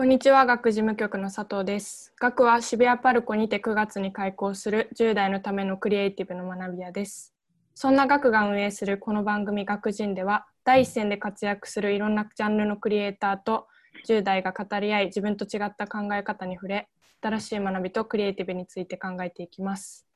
[0.00, 2.14] こんにちは、学事務局の佐藤です。
[2.18, 7.34] 学は渋谷パルコにて9月に開校する10代のためのクリエイティブの学び屋です。
[7.74, 13.66] そんな学が運営するこの番組学人では、第一線で活躍するいろんなジャンルのクリエイターと
[14.08, 16.88] 10代が語り合い、自分と違った考え方に触れ、
[17.20, 20.06] 新しい学びとクリエイティブについて考えていきます。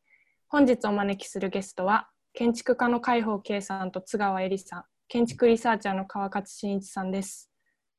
[0.49, 7.51] 本日お招きするゲストは、建築家の海宝圭さんと津川恵里さん、建築リサーチャーの川勝真一さんです。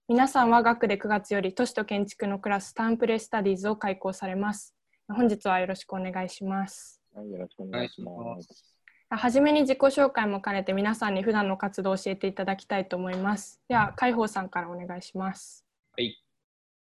[0.08, 4.76] 皆さんは学で9月より都市と建築のクラスターンプレスタディーズを開講されます。
[5.08, 7.02] 本日はよろしくお願いします。
[7.16, 8.78] はい、よろしくお願いします。
[9.10, 13.60] はじめに自己紹介も兼ねて皆さんに普段の活動を教えていただきたいと思います。
[13.68, 15.66] では、海宝さんからお願いします。
[15.98, 16.24] はい、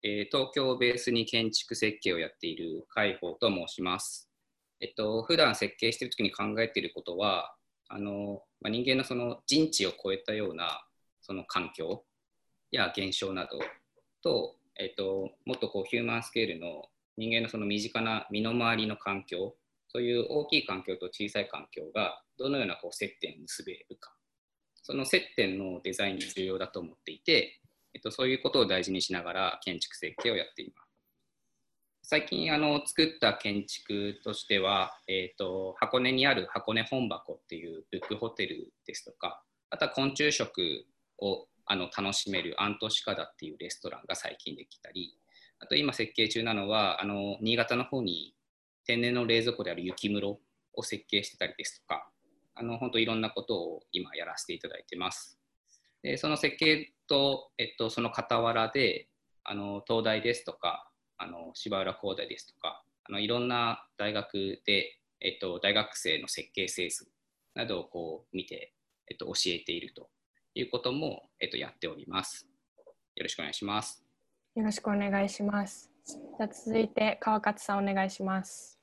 [0.03, 4.29] えー東京をベースに建築設計をやっている海宝と申します。
[4.79, 7.55] えっと、普段設計しているときに考えていることは、
[7.87, 10.85] あのまあ、人間のその人知を超えたような
[11.21, 12.03] その環境
[12.75, 13.59] や現象など。
[14.21, 16.83] と、えっと、もっとこうヒューマンスケールの
[17.17, 19.55] 人間のその身近な身の回りの環境、
[19.87, 24.13] そういう大きい環境と小さい環境がどのようなこう接点を結べるか、
[24.83, 27.61] その接点のデザインが重要だと思っていて、
[27.93, 30.85] えっと、そういうことを大事にしながら建築設計をやっています。
[32.07, 40.85] 最近あの作った建築としては、えー、と箱根にある箱根本箱っていうブックホテルですとかあとは昆虫食
[41.17, 45.17] をあの楽しめるアントシカダっていうレストランが最近できたり
[45.59, 48.35] あと今設計中なのはあの新潟の方に
[48.85, 50.39] 天然の冷蔵庫である雪室
[50.73, 52.07] を設計してたりですとか
[52.55, 55.37] あの本当いろんなことを今やらせていただいてます。
[56.03, 59.09] でその設計と、えっと、その傍らで
[59.43, 67.05] あの東大ですとかあの芝浦工大ですとかあのいろんな大学で、えっと、大学生の設計清掃
[67.55, 68.73] などをこう見て、
[69.09, 70.09] えっと、教えていると
[70.55, 72.47] いうことも、えっと、やっております。
[73.15, 74.01] よろしくお願いします。
[74.55, 75.91] よろしくお願いします。
[76.05, 78.79] じゃあ続いて川勝さんお願いします。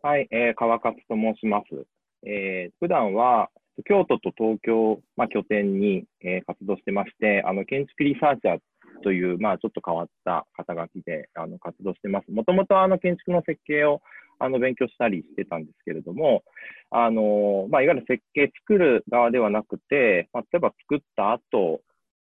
[0.00, 1.86] はい、えー川勝と申します。
[2.24, 3.50] えー普段は
[3.84, 8.58] 京都と東京、まあ、拠点に、えー活動してまして、あの建築リサーチャー
[9.02, 12.30] という、まあ、ちょっと変わった肩書きであの活動してます。
[12.30, 14.02] もともとあの建築の設計を
[14.38, 16.42] あの勉強したりしてたんですけれども、
[16.90, 21.80] あのまあ、いわゆる設計作る側ではなくて、まあ、例えば作った後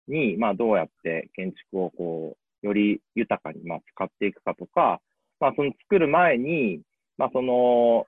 [0.08, 5.00] に、まあ、どうやって建築をこうより豊かにまあ使っていくかとか、
[5.41, 6.80] まあ、その作る前に、
[7.19, 8.06] まあ、その、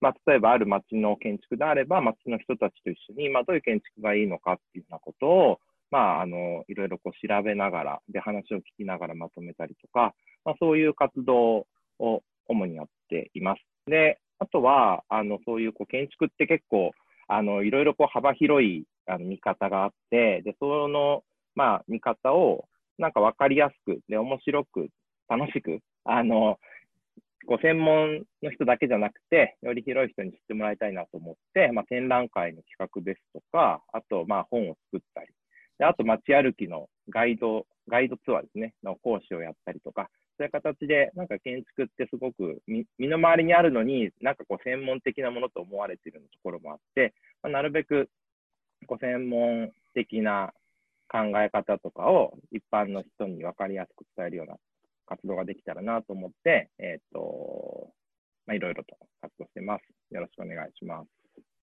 [0.00, 5.58] まあ、例えばある町の建築であれば、町の人たちと一緒に、まあ、どういう建築がいいのかっていうようなことを、
[5.90, 10.14] まあ、あの、いろいろこう調べながら、で、話を聞きながらまとめたりとか、
[10.44, 11.66] まあ、そういう活動
[11.98, 13.60] を主にやっています。
[13.86, 16.92] で、あとは、あの、そういうこう建築って結構、
[17.28, 21.22] あの、いろいろこう幅広いあの見方があって、で、その、
[21.54, 22.66] まあ、見方を、
[22.98, 24.88] なんかわかりやすく、で、面白く、
[25.28, 26.58] 楽しく、あの、
[27.46, 35.28] こう専門の人だけじゃなくて、より広い人に知ってもらいたいなと思って、まあ、展覧会の企画ですとか、あと、まあ、本を作ったり、
[35.78, 40.08] であと、街歩きのガイド、ガイドツアーですね、の講師をやったりとか、
[40.38, 48.10] そういう形で、なんか建築ってすごく身身の回りにあるのに、なんかこう専門的なものと思われているところもあって、まあ、なるべく
[48.86, 50.52] こう専門的な
[51.08, 54.56] 考え方とかを一般の人に分かりやすく伝えるような
[55.06, 57.90] 活動ができたらなと思って、えっ、と、
[58.46, 60.14] まあ、いろいろと活動してます。
[60.14, 61.06] よろしくお願いします。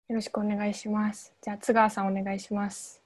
[0.09, 1.33] よろしくお願いします。
[1.41, 3.01] じゃあ津川さんお願いします。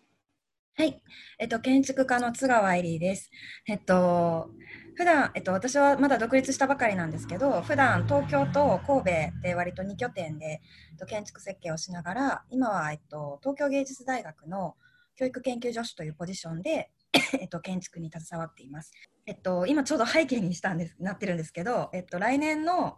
[0.75, 1.01] はい、
[1.39, 3.31] えっと、建築家の津川恵里です。
[3.67, 4.51] えっと、
[4.97, 10.59] 普段、えっと、私はまだ独立したばかりなんですけど、普段東京と神戸で割と2拠点で、
[10.89, 14.75] えっと、建築設計をしながら、今は、えっと、東京芸術大学の
[15.15, 16.89] 教育研究助手というポジションで、
[17.39, 18.91] えっと、建築に携わっています。
[19.27, 22.97] えっと、今ちょうど背景にしたんですなってるんですけど、えっと、来年の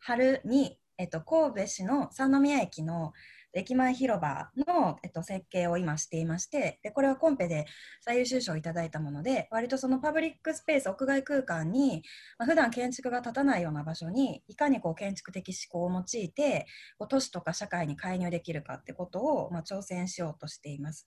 [0.00, 3.12] 春に、えっと、神戸市の三宮駅の
[3.54, 7.66] 駅前広場の、えっと、設計を今していましてでこれはコンペで
[8.00, 12.02] 最優秀賞をいただいたもので割とそのパブリックスペース屋外空間に、
[12.38, 16.66] まあ、普段建築が立たないような場所にいかにこう建築的思考を用いて
[16.98, 21.06] こう都市とか社会に介入できるかってことを、まあ、挑戦しようとしています。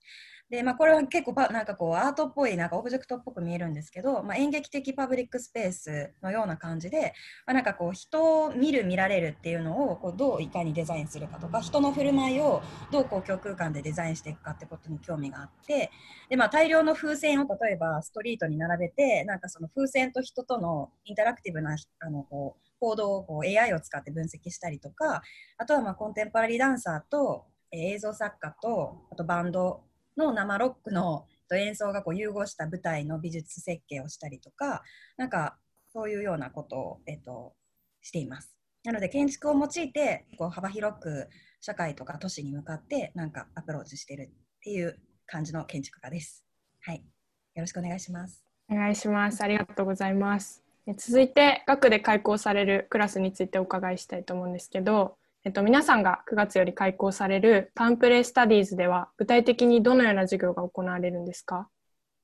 [0.50, 7.14] で、まあ、これは結構パなんかこうアートっぽいなんかオブジェクトっぽく見えるんですけど、まあ、演劇的パブリックスペースのような感じで、
[7.46, 15.90] まあ、なんかこう人を見る見られるっていうのをこうどういかにデザインするかとか人の振る舞いをどう公共空間でデザインしていくかってことに興味があって
[16.28, 25.22] で、まあ、大量の風船を例えばストリートに並べてなんかその風船と人とのインタラクティブなあのこう行動をこう AI を使って分析したりとか
[25.58, 29.82] あとはまあコンテンポラリーダンサーと、え映像作家とあとバンド
[30.16, 34.82] の生ロックの演奏がこう融合した舞台の美術設計をしたりとか
[35.16, 35.56] なんか
[35.92, 37.54] そういうようなことを、えっと、
[38.02, 38.53] しています。
[38.84, 41.28] なので建築を用いてこう幅広く
[41.60, 46.44] 社会とか都市に向かってなんかアプローチしてるっていう感じの建築家です。
[46.82, 47.02] はい、よ
[47.62, 48.44] ろしくお願いします。
[48.70, 49.42] お願いします。
[49.42, 50.62] ありがとうございます。
[50.98, 61.70] 続いて学で開講されるクラスについてお伺いしたいと思うんですけど、えっと、皆さんが9月より開講されるパンプレイスタディーズでは具体的にどのような授業が行われるんですか？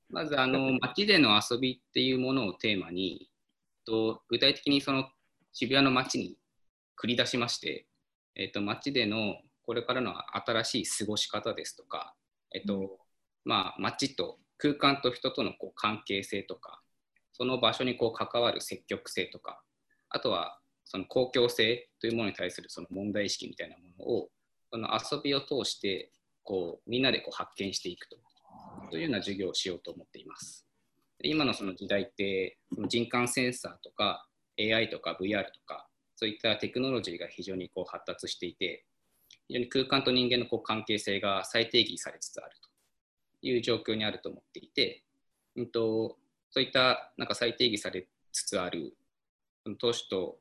[0.09, 3.31] まずあの街での遊びっていうものをテーマに
[3.85, 5.05] と具体的にその
[5.53, 6.37] 渋谷の街に
[7.01, 7.87] 繰り出しまして、
[8.35, 10.13] えっと、街でのこれからの
[10.45, 12.15] 新しい過ごし方ですとか、
[12.53, 12.99] えっと
[13.45, 16.81] まあ、街と空間と人とのこう関係性とか
[17.33, 19.61] その場所にこう関わる積極性とか
[20.09, 24.29] あとはその公共性というものに対するその問題意識みたいなものを
[24.71, 26.11] その遊びを通して
[26.43, 28.17] こうみんなでこう発見していくと
[28.89, 30.67] というような授業をしようと思っています。
[31.23, 34.27] 今のその時代ってその人感センサーとか
[34.59, 35.87] AI とか VR とか
[36.21, 38.85] そういったテクノロジーが非常にこう発達していて
[39.47, 45.03] 非常に空間と人間のこう関係性が再定義されつつあるという状況にあると思っていて、
[45.55, 46.17] うんと、
[46.51, 48.95] そういったなんか再定義されつつある
[49.79, 50.37] 都市と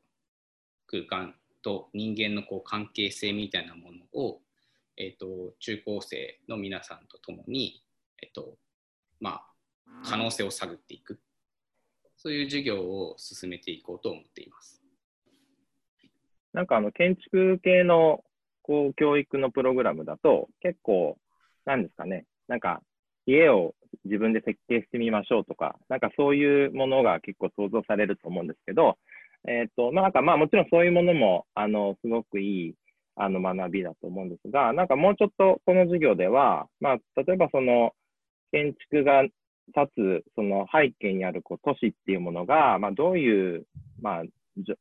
[0.86, 4.40] 空間と人間のこう関係性みたいなものを、
[4.98, 7.82] えーと、中高生の皆さんと共に、
[8.22, 8.58] えーと
[9.18, 9.42] まあ、
[10.04, 11.18] 可能性を探っていく
[12.18, 14.79] そういう授業を進めていこうと思っています。
[16.52, 18.24] なんかあの建築系の
[18.62, 21.16] こう教育のプログラムだと結構
[21.64, 22.24] なんですかね。
[22.48, 22.82] なんか
[23.26, 23.74] 家を
[24.04, 28.98] 自分で設計してみましょうとか、なんかそういうものが結構想像されると思うんですけど、
[29.48, 32.74] えっ、ー、と、まあ、なんかまあもちろんそういうものも、あの、すごくいい、
[33.16, 37.92] あの、学びだと思うんですが、なんかもうちょっとこの授業では、まあ、例えばその、
[38.52, 39.32] 建築が立
[39.94, 43.66] つ、その背景にあるこう都市っていうものが、まあ、どういう、
[44.00, 44.22] まあ、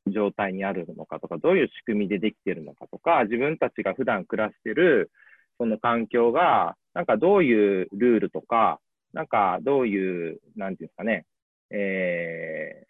[0.07, 5.11] 状態にあるのかとか、どういう仕組みでできているのかとか、自分たちが普段暮らしてる、
[5.57, 8.79] その環境が、なんかどういうルールとか、
[9.13, 11.25] なんかどういう、なんていうんですかね、
[11.71, 12.89] えー、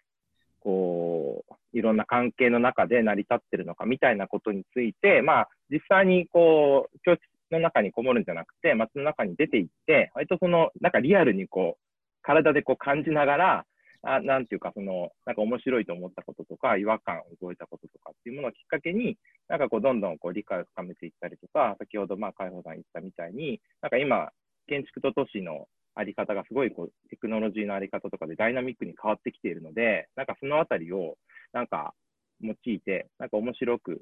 [0.61, 7.21] こう、いろんな関係の中で成り立ってるのかみたいなことについて、まあ、実際にこう、教室
[7.51, 11.81] の中にこもるんじゃなくて、街の中に出ていって、割とその、なんかリアルにこう、
[12.21, 13.65] 体でこう感じながら、
[14.01, 19.17] あなんていうか、その、なんか面白いと思ったこととか、違和感を覚えたこととかっていうものをきっかけに、
[19.47, 24.31] なんかこう、どんどんこう理解を深めていったりとか、先ほど、まあ、海保さん言ったみたいに、なんか今、
[24.67, 31.17] 建築と都市のあり方がすごいこうテクノロジーのあり方とかでダイナミックに変わってきているので、なんかそのあたりを
[31.51, 31.93] なんか
[32.41, 34.01] 用いて、なんか面白く、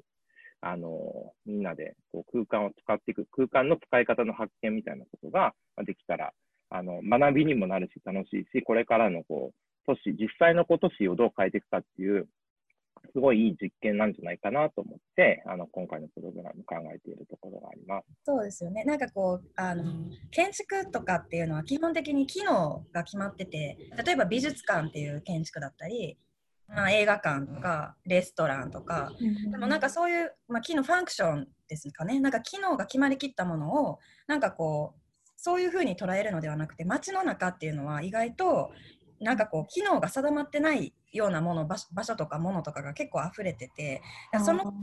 [0.60, 5.54] あのみんなでこう空間を使っていく、空間の使い方の発見みたいなことが
[5.84, 6.32] できたら、
[6.70, 12.28] あの学びにもなるし楽しいし、これからのこう都市、実際の都市をどう変えていくかっていう、
[13.12, 18.06] すごいいい実験なんじゃないかなと思って、あの今回のプログラム考えているところがあります。
[18.24, 18.84] そうですよね。
[18.84, 19.84] なんかこうあの
[20.30, 26.18] 建築とかっていうのは基本的に機能が決まってて、例えば美術館っていう建築だったり、
[26.68, 29.12] まあ、映画館とかレストランとか、
[29.50, 32.20] でもなんかそういう、まあ、機能ファンクションですかね。
[32.20, 35.00] なんか機能が決まりきったものをなんかこう
[35.40, 38.72] そういうふうに捉えるのではなくて街の中っていうのは意外と
[39.20, 44.02] なんかこう機能が定まってないようなもの場所とかものとかが結構溢れてて
[44.44, 44.74] その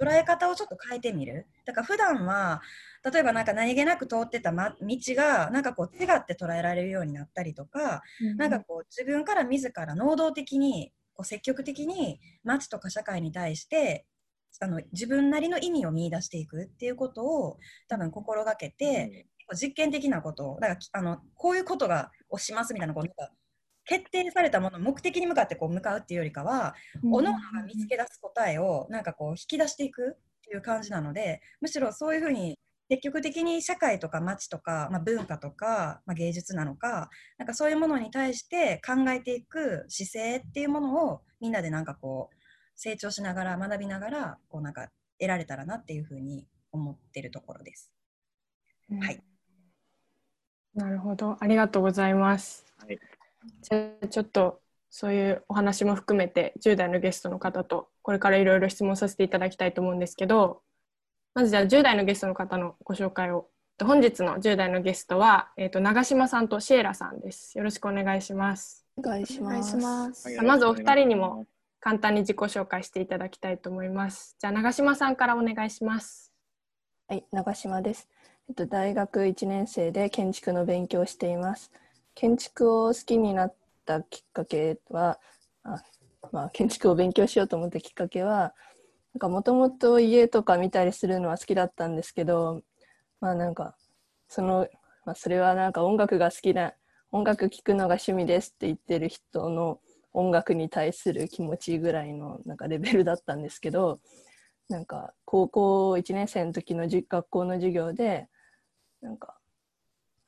[0.00, 1.46] 捉え方をちょっと変えてみる。
[1.64, 2.60] だから普段は
[3.04, 14.06] 例えばなんか何気なく通ってた、ま、道がなんかこう違って捉えられるようになったりとか、うん、なんかこう自分から自ら能動的にこう積極的に街とか社会に対して
[14.60, 23.30] あの自分なりの意味を見出していくっていうことを多分心がけて、うん、実験的なことをだからあのこういうことがをしますみたいなことが
[23.84, 32.58] 決定されたもの目的に向かってこう向かうっていうよりかは、うん、各々が見つけ出す答えをなんかこう引き出していくっていう感じなのでむしろそういうふうに
[32.88, 37.08] 積極的に社会とか街とか、まあ、文化とか、まあ、芸術なのか
[37.38, 42.36] なんかそういうものに対して考えていく姿勢っていうものをみんなでなんかこう
[42.76, 47.92] 成長しながら学びながらこうなんか得られたらなっていうふうに思ってるところです。
[48.90, 49.22] うん、はい。
[50.74, 52.71] なるほど、ありがとうございます。
[53.42, 60.62] はいじゃあちょっとそういうお話も含めて10代のゲストの方とこれからいろいろ質問させていただきたいと思うんですけど
[61.34, 63.48] まずじゃあ10代のゲストの方のご紹介を
[63.82, 67.56] 本日の10代のゲストは、えーと、長島さんとシエラさんです。
[67.56, 68.86] よろしくお願いします。
[68.96, 69.76] お願いします。
[69.76, 71.46] ますまずお二人にも
[71.80, 74.36] 簡単に自己紹介していただきたいと思います。
[74.38, 76.32] じゃあ長島さんからお願いします。
[77.08, 78.08] はい、長島です。
[78.48, 81.72] えっと、大学1年生で建築の勉強をしています。
[82.14, 83.54] 建築を好きになっ
[83.84, 85.18] たきっかけは、
[85.62, 85.82] あ
[86.30, 88.54] まあ、建築を勉強しようと思ったきっかけは、
[89.20, 92.62] もともと家とか見たりするのは好きだったんですけど、
[93.20, 93.76] まあなんか、
[94.28, 94.68] その、
[95.04, 96.74] まあ、それはなんか音楽が好きな、
[97.10, 99.80] 音楽聴くのが趣味ですって言ってる人の
[100.14, 104.00] 音楽に対する気持ちぐらいのなんかレベルだったんですけど、
[104.68, 108.28] なんか高校1年生の時のじ学校の授業で
[109.02, 109.36] なんか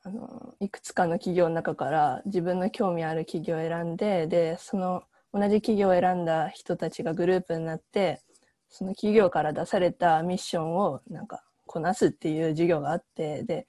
[0.05, 5.01] あのいくつかの企業の中から自分の興味ある企業を選んででその
[5.33, 8.21] 同じ企業を選んだ人たちがグループになって
[8.69, 13.65] その企業から出されたミッションをなんかこなすっていう授業があってで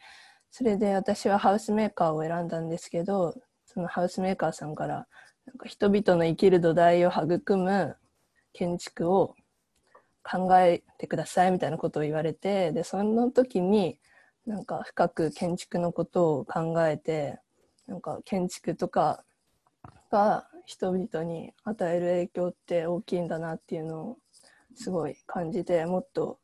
[0.50, 5.06] それで私はハウスメーカーを選んだんですけどそのハウスメーカーさんから
[5.46, 7.96] なんか人々の生きる土台を育む
[8.52, 9.34] 建築を
[10.22, 13.98] 考えてくださいみたいなことを言われてでその時に
[14.46, 17.40] なんか深く建築のことを考えて
[17.86, 19.24] なんか建築とか
[20.10, 24.18] が人々に与える影響って大きいんだなっていうのを
[24.74, 26.38] すごい感じてもっと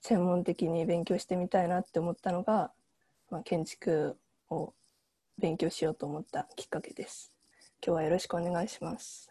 [0.00, 2.72] 専門的に勉強してみたいなって思ったのが、
[3.30, 4.16] まあ、建築
[4.50, 4.72] を
[5.38, 7.32] 勉強しようと思ったきっかけです。
[7.84, 9.30] 今日はよろしくお願いします。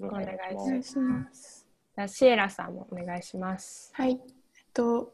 [0.00, 1.66] おお願いしまますお願いします。
[1.94, 3.90] じゃあシエラさんもお願いします。
[3.94, 4.18] はい、えっ
[4.72, 5.12] と、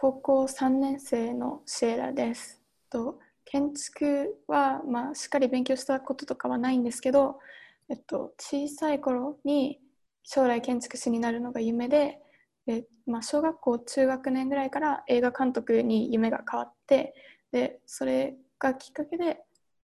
[0.00, 2.62] 高校3年生のシエラです。
[2.88, 7.40] と、建築は、まあ、しっかり勉強したこととかはないんですけど、
[7.88, 9.80] えっと、小さい頃に
[10.22, 12.20] 将来建築士になるのが夢で、
[12.64, 17.12] でまあ、小学校中学年ぐらいから映画監督に夢が変わって
[17.50, 19.40] でそれがきっかけで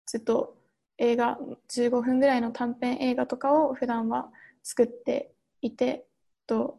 [0.06, 0.56] ずっと
[0.96, 1.36] 映画
[1.68, 4.30] 15分ぐらいの短編映画とかを普段は
[4.62, 6.06] 作っていて
[6.46, 6.78] と、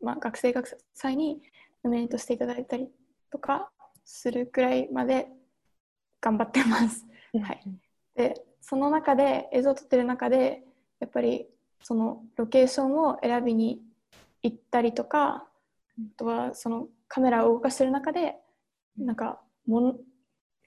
[0.00, 1.42] まあ、学生学祭に
[1.84, 2.88] ノミネートしていただいたり
[3.30, 3.70] とか
[4.04, 5.28] するくらいまで
[6.20, 7.06] 頑張ってます。
[7.42, 7.62] はい、
[8.14, 10.62] でその中で映像を撮ってる中で
[11.00, 11.46] やっぱり
[11.82, 13.80] そのロケーションを選びに
[14.42, 15.44] 行ったりとかあ
[16.16, 18.36] とはそのカメラを動かしてる中で
[18.96, 19.94] なんかもの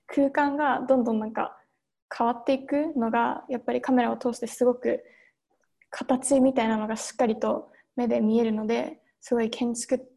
[0.07, 1.57] 空間がどんどんなんか
[2.15, 5.03] 変わっていくのがやっぱりカメラを通してすごく
[5.89, 10.14] 形みたいなのがしっかりと目で見えるのですごい建築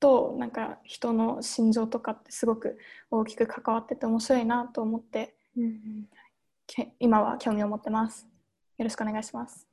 [0.00, 2.78] となんか人の心情とかってすごく
[3.10, 5.34] 大きく関わってて面白いなと思って
[6.66, 8.26] け今は興味を持ってます。
[8.78, 9.66] よろしくお願いします。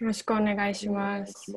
[0.00, 1.52] よろしくお願いします。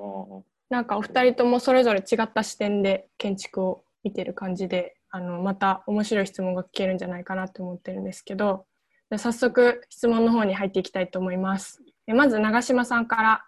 [0.69, 8.65] なんかお二人ともそれぞれ違った視点で建築を見てる感じであのまた面白い質問が聞けるんじゃないかなと思ってるんですけど
[9.09, 11.81] じゃあ早速質問の方に入っていきたいと思います。
[12.07, 13.45] えまず長島さんから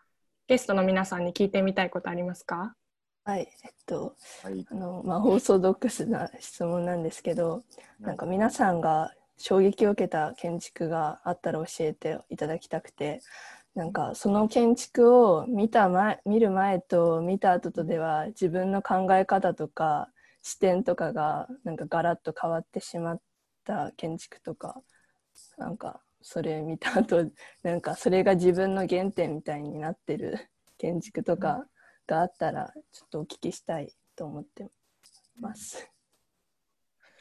[0.48, 2.76] ゲストの皆さんに聞いてみたいことありますか？
[3.24, 4.66] はい、えっと、はい。
[4.70, 7.64] あの、まあ、オーソドックスな質問なんですけど、
[8.00, 13.22] なんか皆さんが衝撃を受けた建築があったら教えていただきたくて、
[13.76, 20.10] なんかその建築を見た前、見る前と見た後とでは自分の考え方とか
[20.42, 23.22] 視点とかがなんかガラッと変わってしまっ
[23.66, 24.82] た建築とか、
[25.58, 27.30] なんかそれ見た後、
[27.62, 31.66] なんかそれが自分の原点みたいになってる建築とか
[32.12, 34.70] があったらちょっとお聞きしたいと思って
[35.40, 35.90] ます。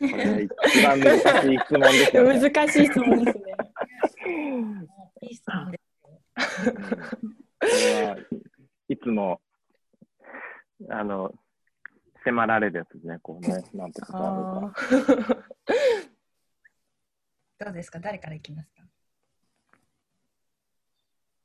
[0.00, 1.22] これ一番難し
[1.54, 2.40] い質問ですよね。
[2.40, 3.44] 難しい質問ですね。
[5.22, 5.80] いい質問で
[7.68, 8.26] す
[8.88, 9.40] いつも、
[10.90, 11.32] あの、
[12.24, 14.26] 迫られるやつですね、こうね、なんてことある
[14.66, 14.80] あか。
[17.60, 18.00] ーどうですか？
[18.00, 18.82] 誰からいきますか？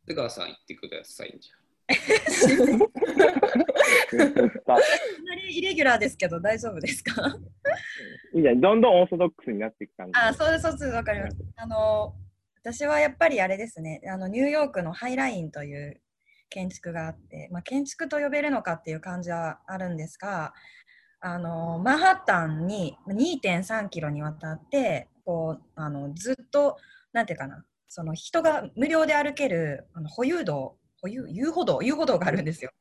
[0.08, 1.52] 津川さん言ってくださいじ
[4.66, 7.38] かなりイレギュラーですけど大丈夫ですか？
[8.34, 10.14] いいじゃん、どんどんオーソドックスになっていく感じ。
[10.20, 11.38] あ、そうです、そうです、わかります。
[11.56, 12.16] あの、
[12.62, 16.02] 私はやっぱりあれですね、あのニューヨークのハイラインという
[16.50, 20.54] 建築があって、まあ、建築と呼べるのかっていう感じはあるんですが、
[21.22, 26.78] あのマンハッタンに2.3キロにわたってこうあのずっと
[27.14, 30.76] なんていうかなその人が無料で歩けるあの保有道
[31.06, 32.72] 保有遊歩道遊歩道があるんですよ。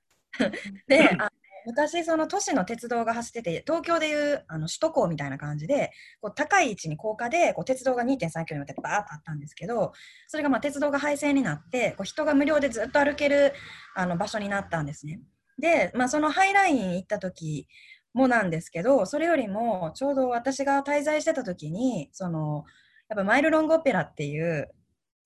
[0.89, 1.31] であ
[1.67, 9.93] 昔その都市の鉄道が走ってて東京でいうあの首都高みたいな感じでこう高い位置に高架でこう鉄道が2.3キロにわたってバーッとあったんですけど
[10.29, 13.55] それがまあ鉄道が廃線になってこう人が無料でずっと歩ける
[13.95, 15.21] あの場所になったんですね。
[15.59, 17.69] で、まあ、そのハイライン行った時
[18.13, 22.65] もなんですけどそれよりもちょうど私が滞在してた時にその
[23.09, 24.69] やっぱマイルロングオペラっていう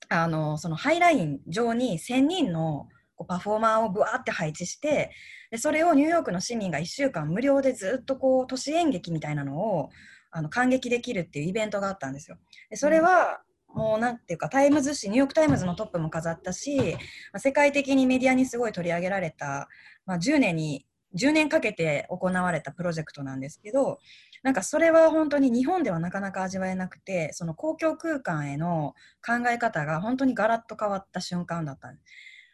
[0.08, 5.10] あのそのハイライン上に1000人のこうパフォーマーをぶわーって配置して
[5.50, 9.90] でそれをニューヨークの市民が1週間無料でずっとこう都市演劇みたいなのを
[10.30, 12.36] あの観劇できるっていうイベントがあったんですよ。
[12.70, 16.96] でそれは、もうなんていうかタイムズ紙ニューヨーク・タイムズのトップも飾ったし、
[17.36, 19.68] 世界的にメディアにすごい取り上げられた、
[20.06, 23.98] まあ、10年に10年かけて行われたプロジェクトなんですけど
[24.42, 31.92] なんかそれは本当に日本ではなかなか味わえなくてその公共空間への考え方が本当にガラッと変わった瞬間だった。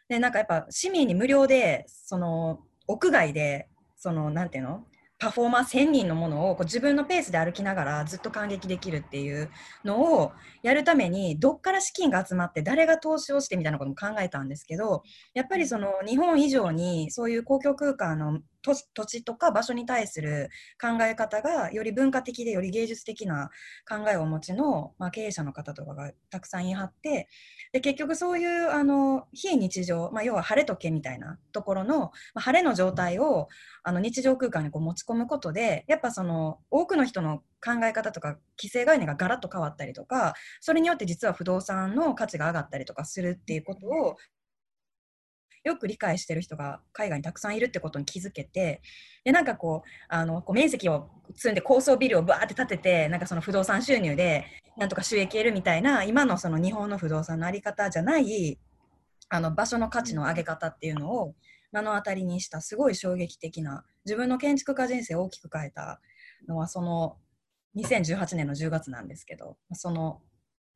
[0.08, 4.86] でなんかやっぱ市民に無料でその屋外でそのなんていうの？
[5.24, 9.48] パフォーマー1000人のものをこう自分のペースで歩きながらずっと感激できるっていう
[9.82, 15.02] のをやるためにどっから資金が集まって誰が投資をしてみたいなことも考えたんですけど
[15.32, 20.48] やっぱりその日本以上にそういう公共空間の土地とか場所に対する
[20.80, 23.50] 考え方がより文化的でより芸術的な
[23.88, 27.28] 考えをお持ちの、まあ、経営者の方とかがたくさんい張って
[27.72, 33.48] で結局そういうあの非日常、まあ、要は晴れ時計みたいなところの、まあ、晴れの状態を
[33.82, 44.16] あの日常空間にこう持ち込むことでやっぱその多くの人の考え方とか規制概念がガラッと変わったりとかそれによって実は不動産の価値が上がったりとかするっていうことを
[45.64, 48.82] よく理解してる人が海外にたくさんいるってことに気づけて
[49.24, 54.44] でなんかこうあのこう面積を積んで高層ビルをバーって建ててなんかその不動産収入で
[54.76, 58.58] なんとか収益得るみたいな今のその日本の不動産の在り方じゃない
[59.30, 61.34] あの場所の価値の上げ方っていうのを
[61.72, 66.00] 目の当たりにしたすごい衝撃的な自分の建築家人生を大きく変えた
[66.46, 67.16] のはその
[67.76, 70.20] 2018年の10月なんですけどその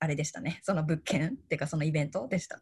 [0.01, 2.61] あれでしたねその物件っていうかそのイベントでした。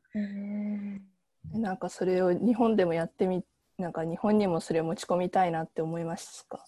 [1.52, 3.44] なんかそれを日本でもやってみ
[3.78, 6.64] なんか日本にもそれを持ち込みたいなって思いますか？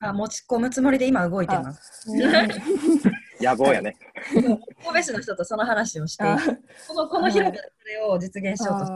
[0.00, 2.08] あ持ち込むつもりで今動いてます。
[3.40, 3.96] 野望やね。
[4.32, 4.58] 神
[4.96, 6.24] 戸市の人とその話をして、
[6.88, 8.86] このこの広場でそれを実現しようと。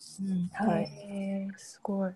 [0.00, 0.88] して、はい、
[1.56, 2.12] すごい。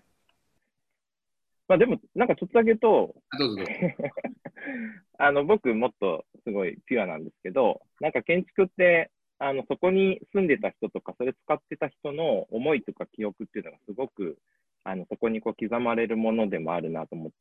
[1.67, 3.63] まあでも、なんかちょっとだけ言うと、どうぞ。
[5.17, 14.37] あの僕、もっとすごいピュアなんですけど、なんか建築って、あのそこに住んでた人とか、それ使ってた人の思いとか記憶っていうのがすごく、
[14.83, 17.31] あのそこにこう刻まれるものでもあるなと思っ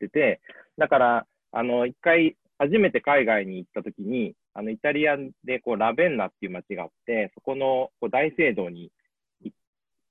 [0.00, 0.40] てて、
[0.78, 8.90] だから、あの一回、初めて海外に行った時に、あのイタリアでこうラベンナっていう街があって、そこのこう大聖堂に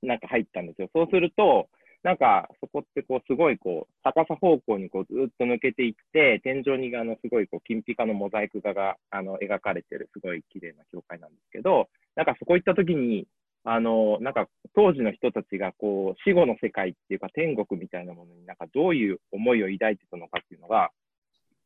[0.01, 0.89] なんか入ったんですよ。
[0.93, 1.67] そうすると、
[2.03, 13.25] なんかそこってこうすごいこう高さ方向にこうずっと抜けていって、天井にあのすごいこう金ピカのモザイク画があの描かれてるすごい綺麗な教会なんですけど、なんかそこ行った時に、
[13.63, 20.91] あの、なんか当時の人たちがこう死後の世界っていうか天国みたいなものになんかどういう思いを抱いてたのかっていうのが、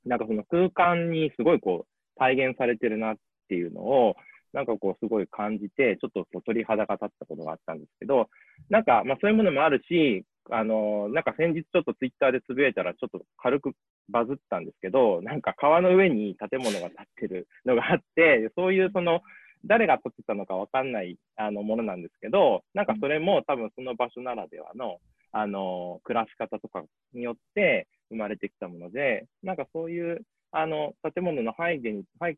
[0.06, 3.16] なんかその空間にすごいこう体現されてるなっ
[3.50, 4.16] ていうのを、
[4.54, 8.30] なんかこうすごい感じて、ちょっと鳥肌が立ったことがあったんですけど、
[8.70, 13.72] なんかまあそういうものもあるし、あの、なんか先日ちょっとツイッターでつぶやいたらちょっと軽く
[14.10, 19.22] バズったんですけど、なんか川の上に建物が建ってるのがあって、そういうその、
[19.66, 25.00] 誰が建てたのかわかんないあのものなんですけど、なんかそれも多分その場所ならではの、
[25.32, 26.84] あの、暮らし方とか
[27.14, 32.38] によって生まれてきたもので、なんかそういう、あの、建物の背景に、背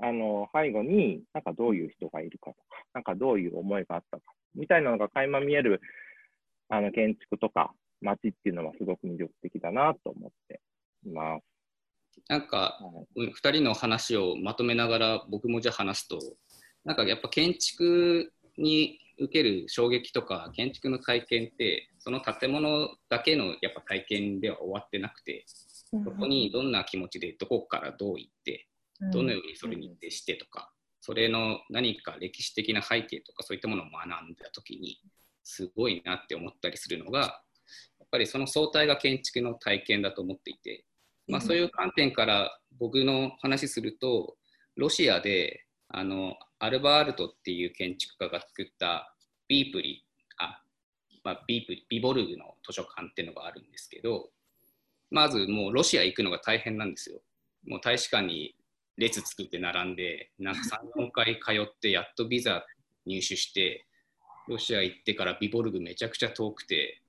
[0.00, 4.22] あの背後に、なんかどういう人がいるかとか、なんかどういう思いがあったか、
[4.54, 5.80] みたいなのが垣間見える
[6.68, 10.60] あの建築とか街っていうのはすごく魅力的だなと思って
[11.06, 11.44] います。
[12.28, 12.78] なんか、
[13.16, 16.18] 2人の話をまとめながら僕もじゃあ話すと、
[16.84, 28.66] なんかやっぱ建築に受ける衝撃とか建築の体験ってその建物だけのやっぱ体験では終わってなくて、そこにどんな気持ちでどこからどう行って
[29.10, 34.98] どのようにそれに徹してとか、それの何か歴史的な背景とかそういったものを学んだ時に
[35.42, 40.84] すごいなって思ったりするのがやっぱりその相対が建築の体験だと思っていて、
[41.26, 44.36] まあ、そういう観点から僕の話すると
[44.76, 49.12] ロシアであのアルバールトっていう建築家が作った
[49.48, 50.04] ビープリ
[50.38, 50.62] あ、
[51.24, 54.28] まあ、ビープリビボルグの図書館っていうのがあるんですけど
[55.10, 57.20] まずもうロシア行くのが大変なんですよ。
[57.66, 58.54] もう大使館に
[59.02, 60.60] 列作って並んで、なんか
[60.96, 62.64] 3、4回通って、やっとビザ
[63.04, 63.84] 入手して、
[64.48, 67.02] ロシア行ってからビボルグめちゃくちゃ遠くて、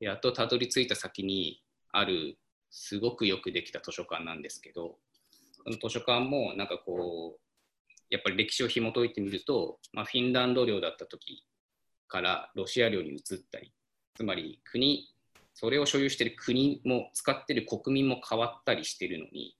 [0.00, 2.36] やっとたどり着いた先にある
[2.70, 4.96] すごくよくできた図書館なんですけど、
[5.64, 7.40] その図書館もなんかこう、
[8.10, 11.44] やっぱり歴史を紐解いてみると、まあ、フィンランド領だった時
[12.08, 13.72] からロシア領に移ったり、
[14.14, 15.14] つまり国、
[15.54, 19.56] それを所有している国も使っている国民も変わったりしてるのに、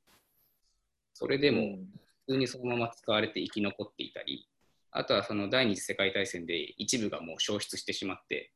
[1.18, 1.78] それでも
[2.26, 4.46] 普通にそのまま使われて生き残っていたり、
[4.90, 8.52] あとはその第二次世界大戦で一部がもう消失してしまって、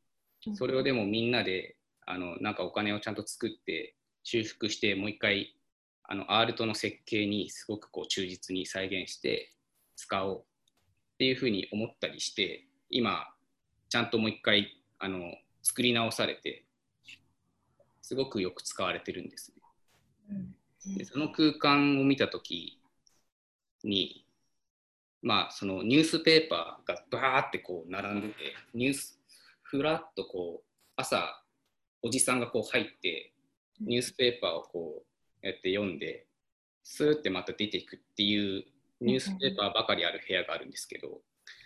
[0.52, 5.56] それをでもみんなであのなんかお金をちゃんと作って修復してもう一回
[6.02, 9.54] あのアールトの設計にすごくこう忠実に再現して
[9.96, 10.42] 使おうっ
[11.18, 13.26] ていうふうに思ったりして今
[13.88, 14.68] ちゃんともう一回
[14.98, 16.66] あの作り直されて
[18.02, 19.50] すごくよく使われてるんです
[20.28, 20.44] ね。
[20.86, 22.80] でその空間を見た時
[23.84, 24.24] に
[25.22, 28.34] まあそのニュースペーパーがバーってこう並んでて
[28.74, 29.20] ニュース
[29.62, 30.64] ふらっとこう
[30.96, 31.42] 朝
[32.02, 33.32] おじさんがこう入って
[33.80, 35.02] ニュースペーパーをこ
[35.42, 36.26] うやって読んで
[36.82, 38.64] スーってまた出ていくっていう
[39.00, 41.20] ニュースペーパーばかりある部屋があるんですけど、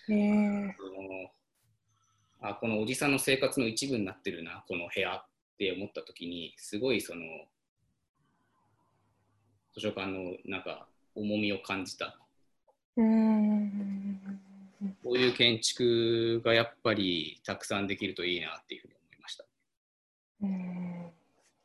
[0.08, 0.72] へー。
[0.76, 5.26] そのあこのおじさんの生活の一部になってるなこの部屋っ
[5.58, 7.22] て思った時にすごいその
[9.74, 12.18] 図書館のなんか重みを感じた
[12.96, 14.20] うーん
[15.02, 19.44] こういう建築がやっぱりたくさんできるといいなっていうふうに思いました。
[20.42, 21.10] うーん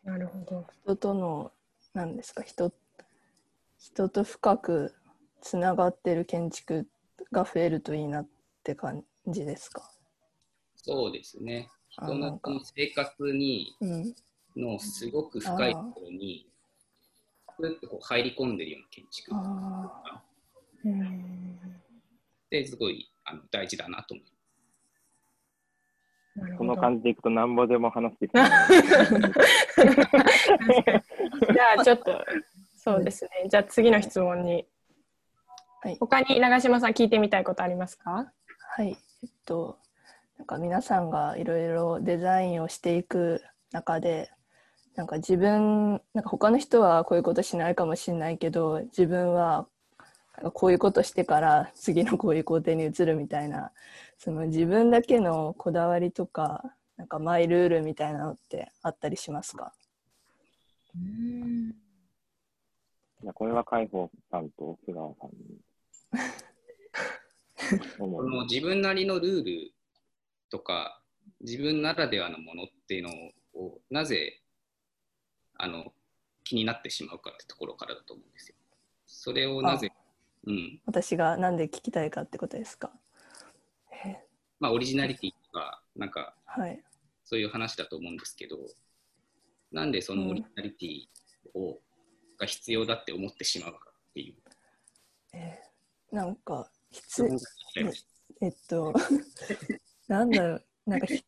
[0.03, 0.65] なるほど。
[0.83, 1.51] 人との
[1.93, 2.43] 何ですか？
[2.43, 2.73] 人
[3.77, 4.93] 人と深く
[5.41, 6.87] つながってる建築
[7.31, 8.27] が増えるといいなっ
[8.63, 9.89] て感じですか？
[10.75, 11.69] そうですね。
[11.97, 14.15] あ人の生活にうん、
[14.55, 16.47] のすごく深いところに、
[17.59, 20.23] ふっとこう入り込んでるような建築あ
[20.85, 21.59] うーん
[22.47, 24.39] ってすごいあの大事だなと思います。
[26.57, 28.29] この感じでいくとなんぼでも話して。
[28.33, 28.45] じゃ
[31.77, 32.25] あちょっと
[32.77, 33.49] そうですね。
[33.49, 34.65] じゃあ次の質問に。
[35.81, 38.31] はい他に長島さん聞いてみたいことありますか？
[38.75, 39.79] はい、えっと、
[40.37, 43.41] なんか皆さんがいろいろデザインをしていく
[43.71, 44.29] 中で、
[44.95, 49.67] なんか自分、なんか他の人はこういうことしないかもしれないけど、自分は
[50.53, 53.71] こういうことしてから次のこういう工程に移るみたいな、
[54.17, 56.63] その自分だけのこだわりとか、
[56.97, 59.73] なんかマイルールみたいなのってあったりしますか？
[60.95, 61.71] うん。
[63.21, 65.61] じゃあこれは海保さんと菅川さんに。
[67.99, 68.23] 思う。
[68.23, 69.71] この自分なりのルール
[70.49, 71.01] とか
[71.41, 73.09] 自分ならではのものっていうの
[73.53, 74.38] をなぜ
[75.59, 75.93] あの
[76.43, 78.55] 気になってしまうかってところからだと思うんですよ。
[79.05, 79.91] それをなぜ、
[80.47, 80.79] うん。
[80.85, 82.91] 私がなんで聞きたいかってことですか？
[84.05, 84.17] え？
[84.59, 86.81] まあ、オリジナリティとかなんかはい。
[87.23, 88.57] そういう話だと思うんですけど
[89.71, 91.77] なんでそのオリジナリティを、
[92.39, 94.35] が必要だって思ってしまうかっていう。
[95.33, 95.69] えー
[96.11, 98.07] なんか必そこが聞きたいです。
[98.41, 98.93] えっと、
[100.09, 101.23] なんだろう、なんかひ、す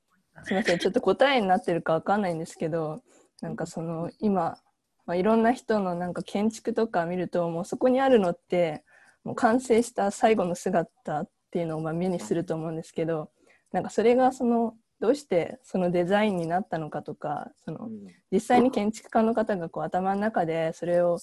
[0.50, 3.04] みません、ちょっと答えになってるかわかんないんですけど、
[3.42, 4.58] なんかその、今、
[5.06, 8.84] まあ、いろんな人のなんか建築とか見ると、もうそこにあるのって、
[9.24, 13.30] もう完成した最後の姿っていうのをまあ目にすると思うんですけど、
[13.72, 17.90] なんかそれがその、どうしてそのデザインになったのかとか、その
[18.32, 21.18] 実際に建築家の方がこう頭の中でそれを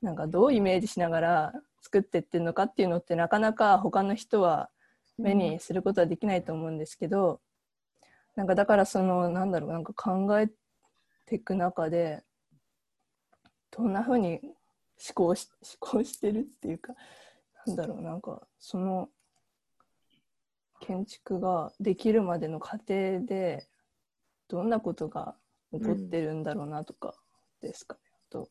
[0.00, 4.70] なんかどうイメージしながら作ってってるのかっていうのってなかなか他の人は
[5.18, 7.40] 目にすることはできないと思うんですけど、
[8.36, 10.48] なんかだからそのなんだろうなんか考え
[11.26, 12.22] ていく中で
[13.70, 16.94] どんな風に思考し思考してるっていうか
[17.66, 19.08] なんだろうなんかその
[20.80, 23.66] 建築ができるまでの過程で
[24.48, 25.34] どんなことが
[25.72, 27.14] 起こってるんだろうなとか
[27.62, 28.00] ですかね。
[28.28, 28.48] あと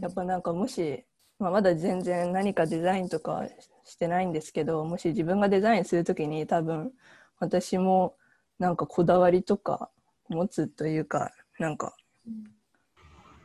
[0.00, 1.04] やっぱなんかもし、
[1.38, 3.48] まあ、まだ全然何かデザインとかは
[3.84, 6.92] してないんですけどもし自分がデザインする時に多分
[7.38, 8.16] 私も
[8.58, 9.90] なんかこだわりとか
[10.28, 11.94] 持つというかなんか、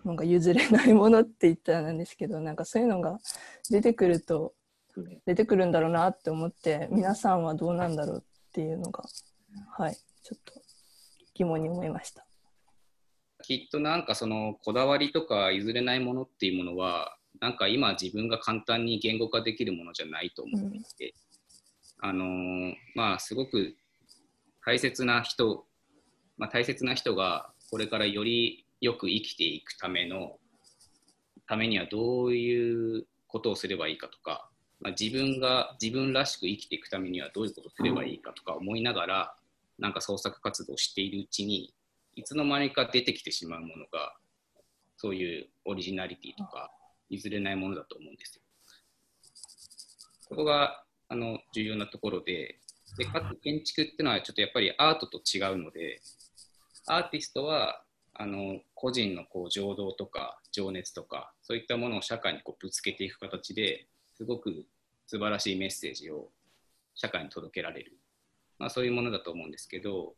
[0.06, 3.19] なんか譲れないものって言ったらなんですけどなんかそういうのが
[3.69, 4.54] 出てくると
[5.25, 9.04] 出てくるんだろうなって思って皆さんはどうなんだろうっていうのが
[9.78, 10.54] はいちょっと
[11.34, 12.25] 疑問に思いました。
[13.43, 21.13] きっとなんかそのこだわりとか譲れないものっていうものはなんか今自分が簡単に言語化できるものじゃないと思っていて、
[21.99, 23.75] あのーまあすごく
[24.65, 25.65] 大切な人、
[26.38, 30.38] まあ、大切な人がこれからよりよく生きていくための
[31.47, 34.49] ためにはどういうことをすればいいかとか、
[34.80, 39.36] まあ、自分が自分らしく生きていくためにはどういうことをすればいいかとか思いながら
[39.78, 41.73] なんか創作活動をしているうちに
[42.15, 44.15] いつの間にか出てきてしまうものが
[44.97, 46.71] そういうオリジナリティとか
[47.10, 48.41] 譲れないものだと思うんですよ。
[50.21, 52.60] そこがあの重要なところで
[52.97, 56.01] でかつ建築っていうのはちょっとやっぱりアートと違うので
[56.88, 57.82] アーティストは
[58.13, 64.65] あの個人のこう情動とか情熱とかそういったものを社会にこうぶつけていく形ですごく
[65.08, 66.30] 素晴らしいメッセージを
[66.95, 67.98] 社会に届けられる、
[68.58, 70.13] まあ、そういうものだと思うんですけど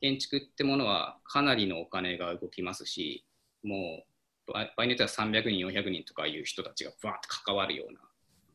[0.00, 3.24] 建築ってものはかなりのお金が動きますし
[3.62, 4.10] もう
[4.52, 8.00] 場合によっては300人、400人とかいう人たちがバーッと関わるような、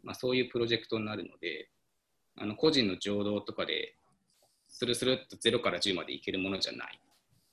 [0.03, 1.69] まあ、そういうプロジェクトになるので、
[2.37, 3.95] あの個人の情動とかで、
[4.67, 6.99] スルスルっと0から10までいけるものじゃない。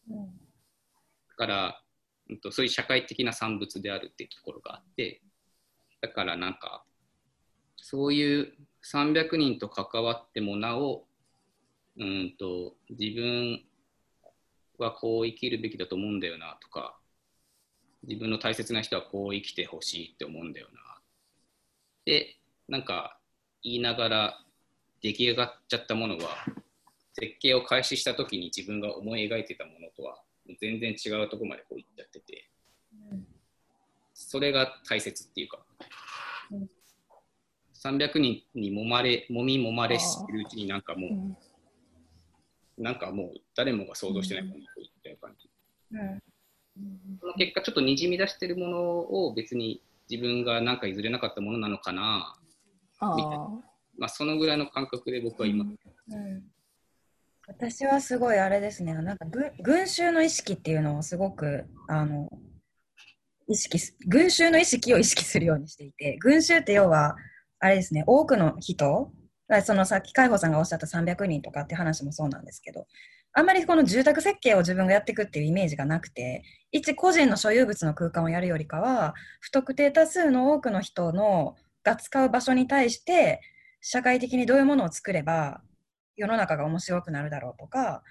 [0.09, 1.83] だから、
[2.31, 5.23] うんと、そういう社会的な産物であるっていうところがあって、
[6.01, 6.85] だからなんか、
[7.77, 11.05] そういう300人と関わってもなお、
[11.99, 13.63] うんと、自分
[14.79, 16.97] はこう生きるべきだと思うんだよなとか、
[18.05, 20.81] 自分の大切な人はこう生きてほしいって思うんだよな。
[22.05, 22.37] で、
[22.69, 23.19] なんか
[23.63, 24.45] 言いながら
[25.03, 26.45] 出来上がっちゃったものは、
[27.15, 30.23] 設計を開始した時に自分が思い描いてたものとは
[30.61, 32.49] 全然違うところまでこう行っちゃってて、
[34.15, 35.65] それが大切っていうか、
[37.75, 41.37] 300人に揉まれ、揉み揉まれしてるうちになんかも
[42.79, 45.51] う、なんかもう誰もが想像してないものにこういったような感じ。
[47.21, 52.37] その結果、ちょっとにじみ出してるものを別に自分がなんか譲れなかったものなのかな、
[53.17, 53.63] みたいな。
[53.99, 55.79] まあ、そのぐらいの感覚で僕は今、うん。
[56.09, 56.52] うん
[57.47, 59.27] 私はすごいあれですね、なんか
[59.63, 62.29] 群衆の意識っていうのをすごくあの
[63.49, 67.17] 意識群衆の意識を意識するようにしていて、群衆って要は、
[67.59, 69.13] あれですね、多くの人、
[69.65, 72.87] そのさっき海保さんがおっしゃった300人とかって話もそうなんですけど、
[73.35, 83.41] あんまりこの住宅設計を自分がやっていくっていうイメージがなくて、一個人の所有物の空間をやるよりかは、不特定多数の多くの人のが使う場所に対して、
[83.81, 85.61] 社会的にどういうものを作れば
[86.17, 88.03] 世の中が面白くなるだろうとか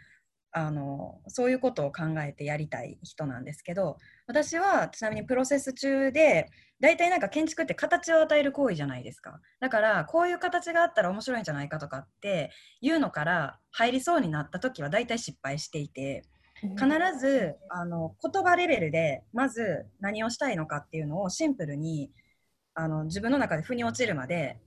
[0.54, 6.48] あのそういうことを考えてやりたい人なんですけど私はちなみにプロセス中で
[6.82, 9.40] 大体なんか建築って形を与える行為じゃないですか。
[9.60, 16.24] だからこういう形があったら面白いんじゃないかとかっていうのから入りそうになった時は大体失敗していて
[16.62, 16.88] 必
[17.20, 22.12] ずあの言葉レベルでまず何をしたいのかっていうのをシンプルに
[22.74, 24.60] あの自分の中で腑に落ちるまで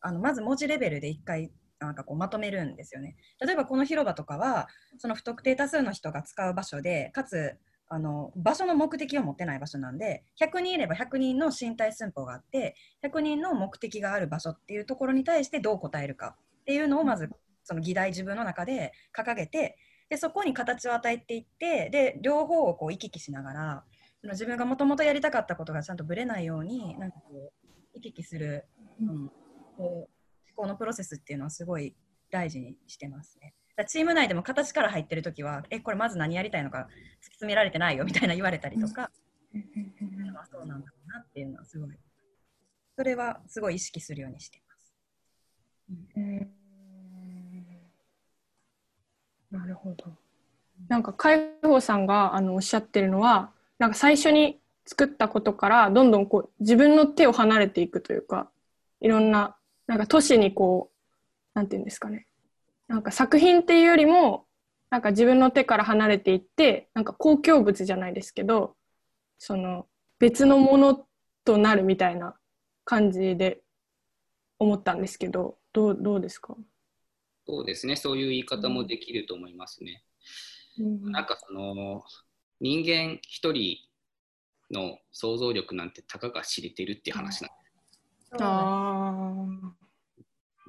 [0.00, 1.50] あのまず文字レベルで一回
[1.86, 3.16] なんかこうまとめるんですよね。
[3.40, 7.56] 例えばこの広場とかはその不特定多数の人が使う場所でかつ
[7.88, 17.28] あの場所の目的を持ってない場所なんで100人いれば100人の身体寸法があって100人の目的がある場所っていうところに対してどう答えるかっていうのをまず
[17.64, 19.76] その議題自分の中で掲げて
[20.08, 23.84] でそこに形を与えていってで両方をこう行き来しながら
[24.22, 28.66] 自分がもともとやりたかったことがちゃんとぶれないようになんかこう行き来する、
[29.00, 29.30] うん、
[29.76, 30.19] こう
[30.60, 31.94] 思考のプロセスっていうのはすごい
[32.30, 33.54] 大事にしてますね。
[33.86, 40.80] チーム内でも形から入ってる時は、え、これまず何やりたいのか突き詰められてないよみたいな言われたりとか、あそうなん。
[40.82, 41.88] だろうなっていうのはすごい、
[42.96, 44.94] それはすごい意識するようにしてます。
[46.16, 46.50] うん、
[49.50, 50.14] なるほど。
[50.88, 51.02] なん。
[51.02, 52.06] か海保さん。
[52.06, 53.90] があのおっしゃってるのは、なん。
[53.90, 56.10] か最初に作ったことからどん。
[56.10, 56.26] どん。
[56.26, 58.50] こう自分の手を離れていくというか、
[59.00, 59.30] いろん。
[59.30, 59.56] な
[59.90, 60.96] なんか都市にこう、
[61.52, 62.28] なんていうんですかね。
[62.86, 64.46] なんか作品っていうよりも、
[64.88, 68.76] なんか自分の手から離れていって、なんか公共物じゃないですけど、
[69.36, 69.88] その
[70.20, 71.06] 別のもの
[71.44, 72.36] となるみたいな
[72.84, 73.62] 感じで
[74.60, 76.56] 思ったんですけど、どうどうですか？
[77.44, 80.04] そうですね、そういう言い方もできると思いますね。
[80.78, 82.04] うん、なんかその
[82.60, 83.78] 人間一人
[84.70, 87.50] の想像力なんてたかが知れてるっていう話なん
[88.40, 89.74] あ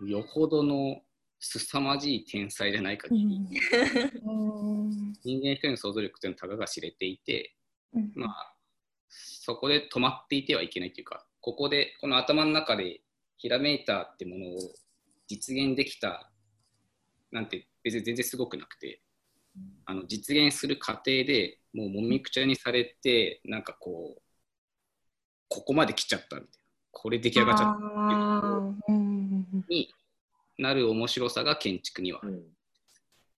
[0.08, 1.02] よほどの
[1.40, 7.56] 凄まじい天才でない限り、うん、人間一人の想像力というのはたかが知れていて、
[7.94, 8.56] うん、まあ
[9.10, 13.02] そこで止まっていてはいけないというかここでこの頭の中で
[13.38, 14.60] ひらめいたってものを
[15.28, 16.30] 実現できた
[17.32, 19.02] なんて別に全然すごくなくて、
[19.86, 24.22] あの実現する過程でもうもみくちゃにされてなんかこう
[25.48, 26.62] ここまで来ちゃったみたいな。
[26.92, 28.61] これ出来上がっちゃった
[29.72, 29.90] に
[30.60, 32.20] なる面白さが建築には。
[32.24, 32.48] ある。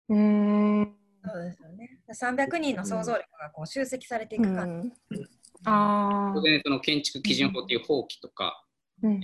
[0.09, 1.99] うん、そうですよね。
[2.09, 4.91] 300人の想像力がこう集積されていく感じ。
[5.11, 5.27] うん、
[5.65, 8.63] あ当然その建築基準法っていう法規とか、
[9.01, 9.19] うん、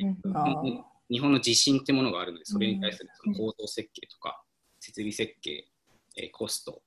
[1.10, 4.42] 日本の地震ってものがあるのでそれに対するその構造設計とか
[4.80, 5.66] 設備設計、
[6.16, 6.82] えー、コスト、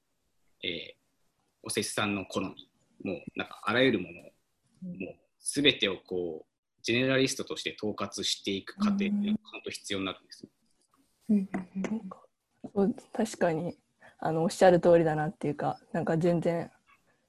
[0.62, 0.70] えー、
[1.62, 2.48] お施主さんの好み
[3.04, 4.22] もうなんかあらゆるものを
[4.98, 6.51] もう全てをこう
[6.82, 10.42] ジェネラリストとして統括していく過程っていうのが本当必要になるんです、
[11.28, 11.48] ね、
[12.74, 13.76] うん、確かに
[14.18, 16.70] あのおっしゃる通りだなっていうかなんか全然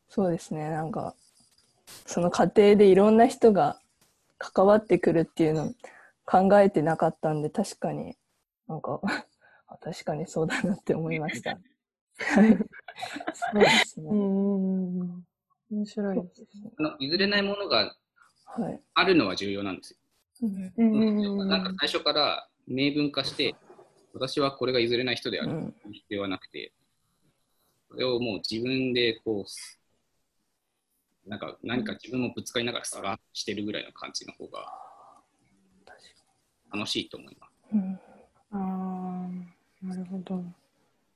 [0.09, 1.15] そうですねなんか
[2.05, 3.79] その過程でいろんな人が
[4.37, 5.73] 関わってくるっていうの
[6.25, 8.15] 考えてなかったんで確かに
[8.67, 9.01] なんか
[9.81, 11.57] 確かにそうだなって思いました。
[12.19, 14.09] そうですね。
[14.09, 15.23] うん
[15.71, 16.43] 面白いです。
[16.77, 18.02] あの譲れないものがはい。
[18.93, 19.97] あるのは重要なんですよ。
[20.77, 21.47] うん。
[21.49, 23.55] なんか最初から明文化して、
[24.13, 26.71] 私はこれが譲れない人である必要はなくて、
[27.89, 34.65] それをもう自分でこう、なんか何か自分もぶつかりながら探してるぐらいの感じの方が
[36.73, 37.53] 楽しいと思います。
[37.73, 37.99] うん。
[38.51, 39.29] あ
[39.81, 40.43] あ、なるほど。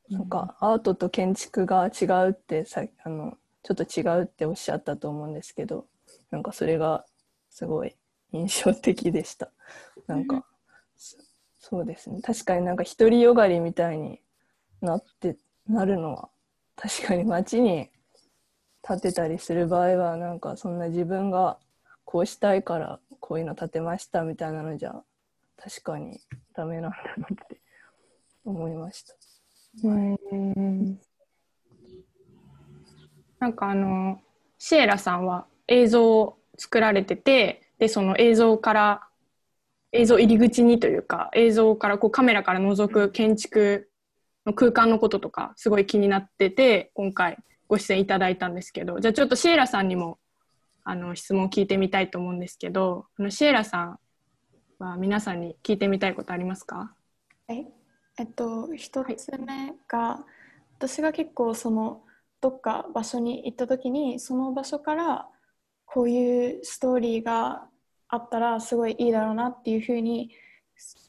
[0.10, 5.86] なんかアートと建築が違うってさあのちょっと違うっておっしゃったと思うんですけど
[6.32, 7.06] なんかそれが
[7.58, 7.96] すごい
[8.34, 9.50] 印象的でした。
[10.06, 10.46] なんか
[10.96, 11.18] そ
[11.58, 12.22] そうですね。
[12.22, 14.22] 確かになんか独りよがりみたいに
[14.80, 16.30] なってなるのは
[16.76, 17.90] 確かに街に
[18.84, 21.58] 建てたりする場合はなんかそんな自分が
[22.06, 24.94] こうしたいからこういうの建てましたみたいなのじゃ
[25.58, 26.20] 確かに
[26.54, 27.60] ダメなんだなって
[28.46, 29.16] 思いました。
[29.84, 31.00] うん
[33.40, 34.22] なんかあの
[34.60, 39.08] シエラさんは映像を作られててでその映像から
[39.92, 43.90] 映像入り口にというか映像からこうカメラから覗く建築
[44.46, 50.20] の空間のこととかすごい気になってて今回ご出演いただいたんですけどじゃあちょっとシエラさんにも
[50.84, 54.00] あの質問を聞いてみたいと思うんですけどあのシエラさん
[54.80, 56.94] は皆さんに聞いてみたいことありますか？
[57.48, 57.68] はい。
[58.20, 60.26] えっと、一つ目が、
[60.78, 62.04] 私が結構その
[62.42, 65.28] どっか場所に行った時にその場所から
[65.88, 67.64] こういうストーリーが
[68.10, 70.30] あったらすごいいいだろうなっていうふうに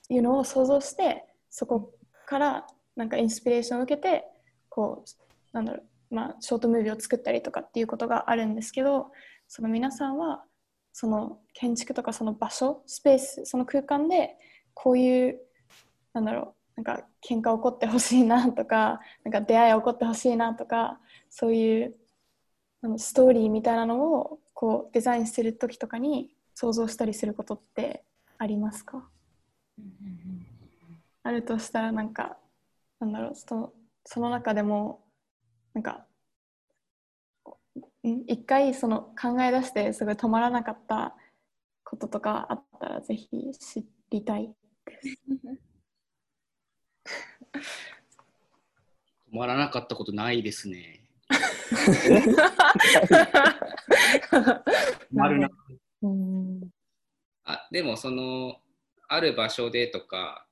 [0.08, 1.92] いうのを想像してそこ
[2.26, 4.24] からなんかインスピレーションを受けて
[4.68, 5.10] こう
[5.52, 9.08] なんだろうまあショートムービーを作ったりとかっていうことがあるんですけど
[9.48, 10.44] その皆さんは
[10.92, 14.36] その建築とかその場所スペースその空間で
[14.74, 15.40] こういう
[16.12, 21.94] なんだろうなんか喧嘩起こってほしいなとかなんか出会い起こってほしいなとかそういう
[22.96, 28.02] ストーリーみたいなのをこうデザインしてる時とかに想像したりすることって
[28.38, 29.08] ありますか？
[31.22, 32.36] あるとしたらなんか
[32.98, 33.72] なんだろうその
[34.04, 35.04] その中でも
[35.74, 36.06] なんか
[38.02, 41.14] ん一回その考え出してすごい止まらなかった
[41.84, 43.28] こととかあったらぜひ
[43.60, 44.52] 知りたい
[49.32, 51.07] 止まらなかったことないですね。
[51.28, 51.36] 止
[55.12, 55.48] まるな。
[56.02, 56.60] うん
[57.44, 58.60] あでもその
[59.08, 60.46] ある場所でとか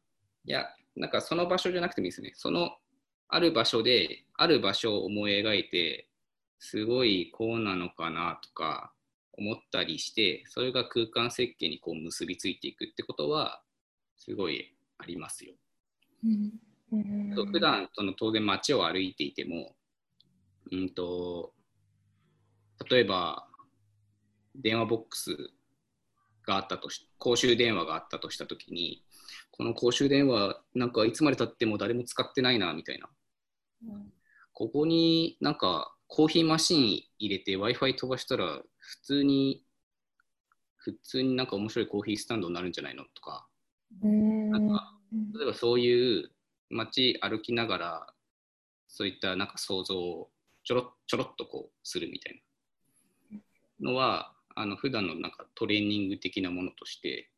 [0.47, 0.65] いや
[0.97, 2.71] なんかその場所じゃなくてもいいですねその
[3.29, 6.09] ある場所である場所を思い描いて
[6.59, 8.93] すごいこうなのかなとか
[9.37, 13.61] 思ったりしてそれが空間設計にこう結びついていくってことは
[14.17, 15.53] すごいありますよ。
[17.35, 19.76] そう普段その当然街を歩いていても、
[20.73, 21.53] うんと
[22.91, 23.47] 例えば
[24.55, 25.37] 電話ボックス
[26.47, 29.03] があったとし公衆電話があったとしたときに
[29.51, 33.09] この公衆電話なんかいつまでたっても誰も使ってないなみたいな、
[34.53, 39.65] ここになんかコーヒーマシン入れて w i f i 飛ばしたら普通に
[40.77, 43.05] 普通になんか面白いコーヒースタンドになるんじゃないの？
[43.15, 43.47] とか。
[44.03, 44.93] なんか
[45.35, 46.31] 例えばそういう
[46.71, 48.07] 街歩きながら
[48.89, 50.31] そういったなんか想像を
[50.67, 52.43] ちょろちょろっとこうするみたい
[53.81, 57.31] なのはあの普段のなんかトレーニング的なものとして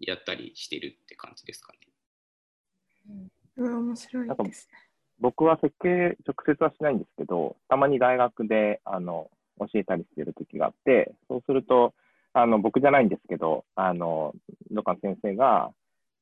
[0.00, 3.28] やったりしてるって感じですかね。
[3.58, 4.78] うん、面白いなんかですね。
[5.20, 11.92] 僕は設計直接はしないんですけど、たまに大学であの教えたりしてる時があって、そうすると、
[12.32, 14.34] あの僕じゃないんですけど、あの
[14.70, 15.70] どっかの先生が、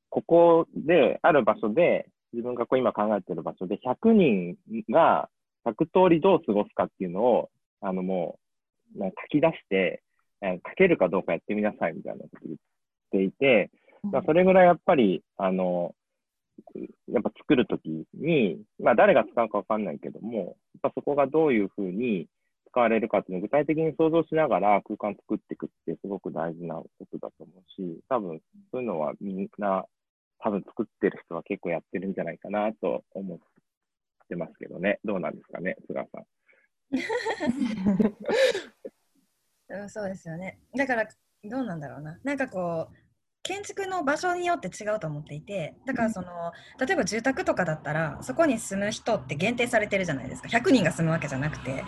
[0.09, 4.57] ここで、ある場所で、自分がこう今考えてる場所で、100人
[4.91, 5.29] が
[5.67, 8.39] 100通りどう過ごすかっていうのを、あのも
[8.97, 10.03] う、書き出して、
[10.43, 12.59] えー書けるかどうかやってみなさいみたいなこと言っ
[13.11, 13.71] ていて、
[14.03, 15.95] まあ、それぐらいやっぱり、あの、
[17.09, 22.27] やっぱ作るときに、まあ誰が使うかわかんないけども、やっぱそこがどういうふうに
[22.71, 29.85] 使われるかっていうのを具体的に想像しながら空間作っていくってすごく大事なことだと思うし、多分そういうのはみんな、
[30.43, 33.39] 多分作ってる人は結構やってるんじゃないかなと思っ
[34.29, 35.01] てますけどね。
[35.05, 36.25] どうなんですかね、菅さん。
[39.69, 40.59] うん、そうですよね。
[40.77, 41.07] だから、
[41.45, 42.19] どうなんだろうな。
[42.25, 42.95] なんかこう、
[43.43, 50.49] 建築の場所によって違うと思っていて、だからその、例えば住宅とかだったら、そこに住む人って限定されてるじゃないですか。
[50.49, 51.85] 100人が住むわけじゃなくて。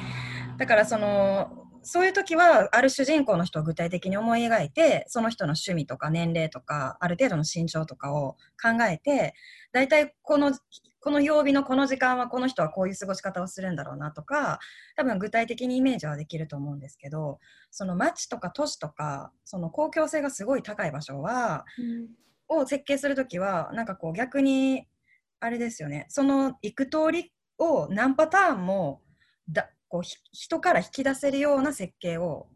[0.56, 9.34] だからその、そういう時は、ある主人公の人を具体的に思い描いて、その人の趣味とか年齢とか、ある程度の身長とかを考えて、
[9.72, 10.52] 大体この
[11.02, 14.60] この曜日のこの時間はこの人はこういう過ごし方をするんだろうなとか
[14.94, 17.40] 多分具体的にイメージはできると思うんですけど
[17.72, 21.64] その町とか都市とかその公共性がすごい高い場所は、
[22.48, 24.86] うん、を設計する時はなんかこう逆に
[25.40, 29.02] あれですよねその行く通りを何パターンも
[29.48, 32.46] だこう人から引き出せるような設計を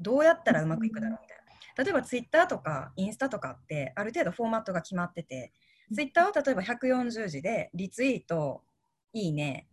[0.00, 1.36] どうやったらうまくいくだろうみたい
[1.76, 1.84] な。
[1.84, 5.52] 例えばツイッターとかインスタとかってある程度フォーマットが決まってて
[5.94, 8.62] ツイッターは例えば140字でリツイート、
[9.12, 9.68] いいね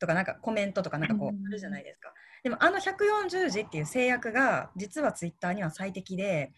[0.00, 2.12] とかなんかコメントとかなんかこうあるじゃないですか。
[2.42, 6.52] でもあの140字っていう制約が実はツイッターには最適で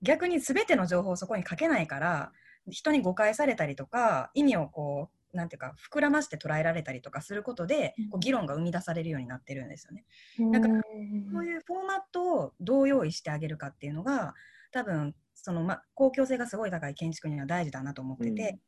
[0.00, 2.32] 逆に全ての情報をそこに書けないから
[2.70, 10.04] 人に誤解されたりとか意味をこうなんていうか膨らまして捉えられたりとかすることでこう議論が生み出されるようになってるんですよね。
[10.52, 10.80] だから
[11.32, 14.34] そういうフォーマットをどう用意してあげるかっていうのが
[14.72, 18.58] 多分その、ま、公共性がすごい高い建築には大事だなと思ってて、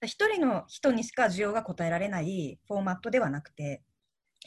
[0.00, 3.82] うん、1人の人にしか需要が答えられないフォーマットではなくて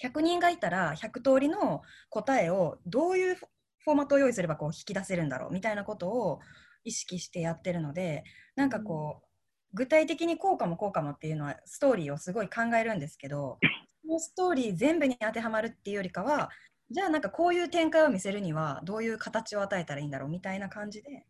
[0.03, 6.39] 100人がいたら100通りの答えをどういうフォーマットを用意すればこう引き出せるんだろうみたいなことを
[6.83, 8.23] 意識してやってるので
[8.55, 9.26] なんかこう、
[9.73, 13.57] 具体的にこうかもこうかもっていうのはストーリーをすごい考えるんですけど
[14.05, 16.49] そのストーリー全部に当てはまるっていうよりかは
[16.89, 21.25] じゃあなんかこういう展開を見せるにはどういう形を与えたらいいんだろうみたいな感じで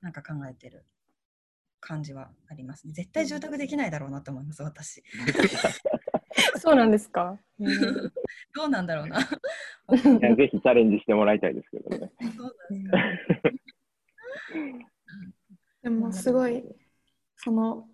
[0.00, 0.84] なんか考えてる
[1.80, 2.92] 感じはありますね。
[2.92, 5.02] 絶対住宅できないだろうなと思います私。
[6.58, 7.38] そうなんですか？
[8.54, 9.20] どうなんだろうな。
[9.20, 9.28] ぜ
[10.50, 12.10] ひチャレンジしてもらいたいですけどね。
[15.82, 16.64] でもすごい
[17.48, 17.86] その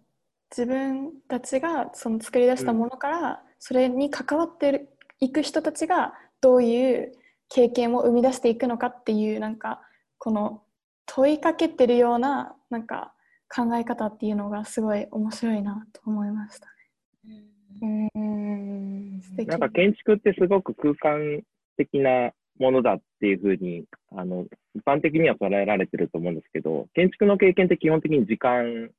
[0.51, 4.89] 自分たちがその作り出したものから、それに関わって
[5.21, 7.13] いく人たちがどういう
[7.49, 9.81] 経験を生み出していくのかっていうなんか
[10.19, 10.63] この
[11.07, 13.15] 問いかけてるようななんか
[13.49, 16.67] 考え方っていうのがすごい面白いなと思いました
[17.29, 17.45] ね。
[17.81, 19.21] うん。
[19.47, 21.43] なんか建築ってすごく空間
[21.77, 23.85] 的なものだっていうふうに
[24.17, 28.91] あの一般的には捉えられてると思うんですけど建築の経験って基本的に時間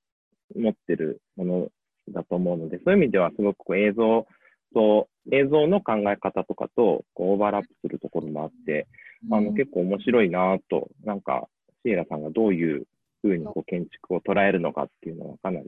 [0.55, 1.67] 持ってるもの
[2.09, 4.27] だと思うのでそういう意味ではすごくこう映像
[4.73, 8.87] と映像の考え方とかとこうオーバーラップするところもあって、
[9.31, 11.47] あの結構面白いなと、なんか
[11.83, 12.85] シエラさんがどういう
[13.21, 15.65] ふうにこう建築を捉えるのかっていうのはかなり、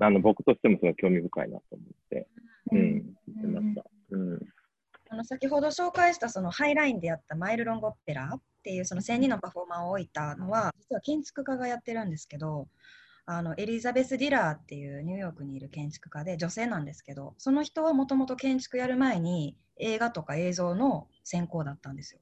[0.00, 2.26] あの僕としてもすごい興味深いなと思って、
[2.72, 3.84] うん、言ってました。
[4.10, 4.38] うん。
[5.10, 12.68] あの先ほど紹介したそのハイラインでやったマイルロングオペラっていうその1000人のパフォーマーを置いたのは実は建築家がやってるんですけど
[13.30, 22.20] あのエリザベス・ディラーっていうニューヨークにいる建築家で女性なんですけどその人はもともと建築やる前に映画とか映像の専攻だったんですよ。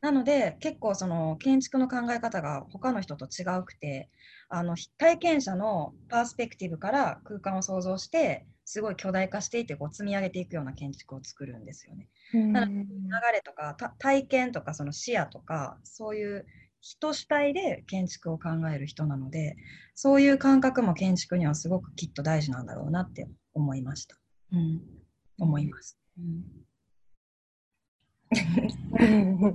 [0.00, 4.08] なので結構その建築の考え方が他の人と違うくて
[4.48, 12.08] あの体験者のパースペクティブから空間を想像してすごい巨大化していってこう積み上げていくような建築を作るんですよね。
[12.52, 12.86] なので流
[13.32, 16.46] れとか体験とかその視野とかそういう
[16.88, 19.56] 人主体で建築を考える人なので
[19.96, 24.16] そういう感覚も建築にはすごくきっと大事なんだろうなって思いました。
[24.52, 24.80] うん、
[25.40, 25.98] 思います。
[26.18, 26.22] う
[29.04, 29.52] ん、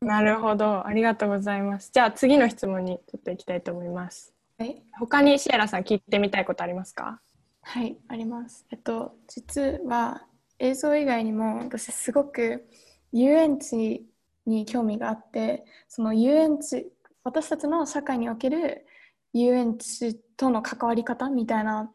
[0.00, 7.20] なるほどありがとうございますじゃあ次の質問にちょっといきたいと思いますはい他にシエラさん聞いてみたいことありますか
[7.62, 10.22] はいありますえっと実は
[10.58, 12.66] 映像以外にも私すごく
[13.12, 14.04] 遊園地
[14.48, 16.86] に興味があってその遊園地
[17.24, 18.86] 私たちの社会における
[19.32, 21.90] 遊園地との関わり方みたいな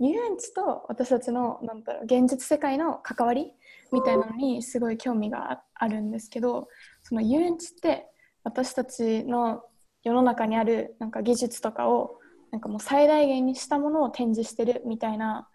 [0.00, 3.52] 遊園地と私たちのなんだろう現実世界の関わり
[3.92, 6.68] みたいなのにすごい興味があるんですけど
[7.02, 8.06] その遊園地って
[8.44, 9.62] 私たちの
[10.02, 12.18] 世の中にあるなんか技術とかを
[12.50, 15.48] なんかもう最大限にしたものを展示してるみたいな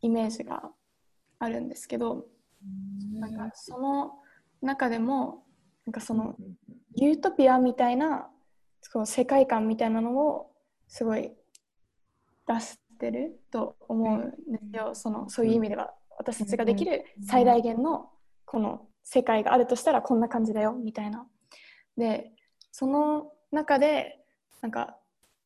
[0.00, 0.62] イメージが
[1.38, 2.26] あるんですけど
[3.14, 4.12] なんかその
[4.62, 5.44] 中でも
[5.86, 6.36] なんかその
[6.94, 8.28] ユートピアみたいな
[8.80, 10.52] その世界観みたいなのを
[10.88, 11.32] すごい
[12.46, 14.94] 出してると思うんですよ。
[14.94, 18.10] そのそういう意味では私たちができる最大限の
[18.44, 21.26] この世界があるとしたらこんな感じだよみたいな。
[21.96, 22.32] で
[22.70, 24.24] その中で
[24.60, 24.96] なんか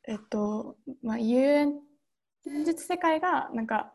[0.07, 1.81] えっとまあ遊園
[2.45, 3.93] 現実世界がなんか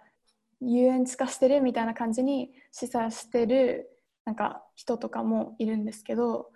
[0.61, 3.89] 遊園地化してるみたいな感じに示唆してる
[4.25, 6.51] なんか人とかもいるんですけど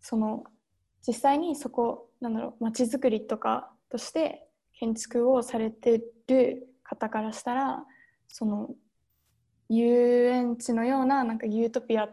[0.00, 0.44] その
[1.06, 4.46] 実際にそこなんだろう街づくりとかとして
[4.78, 7.84] 建築をされてる方からしたら
[8.28, 8.70] その
[9.68, 12.08] 遊園地のようななんかユートピア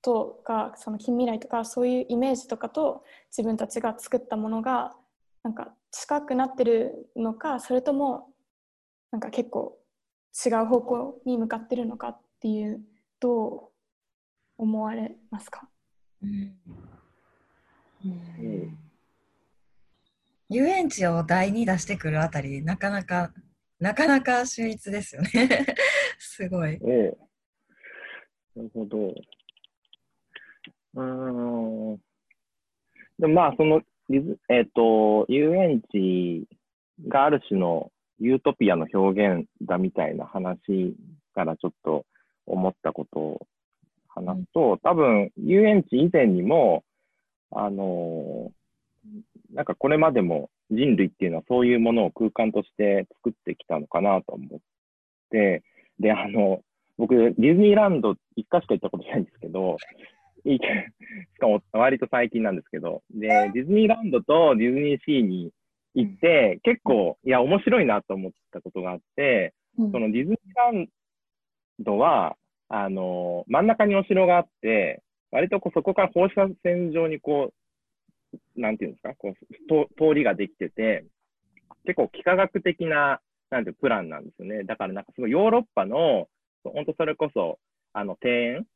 [0.00, 4.94] とかその近未来とかそういうイメージとかと自分たちが作ったものが
[5.42, 8.28] なんか近くなってるのかそれとも
[9.10, 9.78] なんか結構
[10.44, 12.80] 違う方向に向かってるのかっていう
[13.20, 13.62] どう
[14.58, 15.68] 思われますか、
[16.22, 16.56] うん
[18.04, 18.78] うん
[20.48, 23.32] 遊園地を題に出してくるあたり、なかなか、
[23.80, 25.28] なかなか秀逸ですよね。
[26.18, 26.78] すごい。
[26.80, 27.18] おう
[28.54, 29.08] なるほど。
[29.08, 32.00] うーん。
[33.18, 36.46] でもまあ、その、リズえっ、と、遊園地
[37.08, 37.90] がある種の
[38.20, 40.94] ユートピアの表現だみたいな話
[41.34, 42.06] からちょっと
[42.46, 43.46] 思ったことを
[44.08, 46.84] 話すと、多分、遊園地以前にも、
[47.50, 48.50] あの
[49.54, 54.58] なんかこれまでも人類っていうのはそういうものを空間として作ってきたのかなと思っ
[55.30, 55.62] て、
[56.00, 56.60] で、あの、
[56.98, 59.76] 僕、ディズニーランド一回しか行ったことないんですけど、
[60.44, 60.60] し
[61.38, 65.50] かも割と最近なんですけど、で、ディズニーランドとディズニーシーに
[65.94, 69.92] 行って、結構、いや、面白いなと思ったことがあって、うん。
[69.92, 70.88] そのディズニーラン
[71.80, 72.36] ドは、
[72.68, 77.52] あの、真ん中にお城があって、割とこうそこから放射線状にこ
[78.56, 81.04] う、なんていうんですか、こう、通りができてて、
[81.84, 83.20] 結構幾何学的な、
[83.50, 84.64] なんていうプランなんですよね。
[84.64, 86.28] だからなんかすごいヨーロッパの、
[86.64, 87.58] 本当それこそ、
[87.92, 88.66] あの、庭園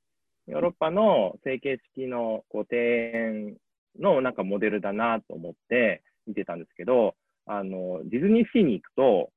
[0.47, 3.57] ヨーロッパの成形式のこう庭園
[3.99, 7.15] のなんかモデルだなと思って見てたんですけど、
[7.47, 9.31] あの、ディズニーシーに行くと、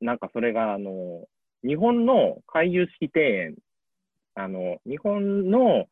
[0.00, 1.26] なんかそれが、あの、
[1.62, 3.56] 日本の回遊式庭園、
[4.34, 5.86] あの、日本の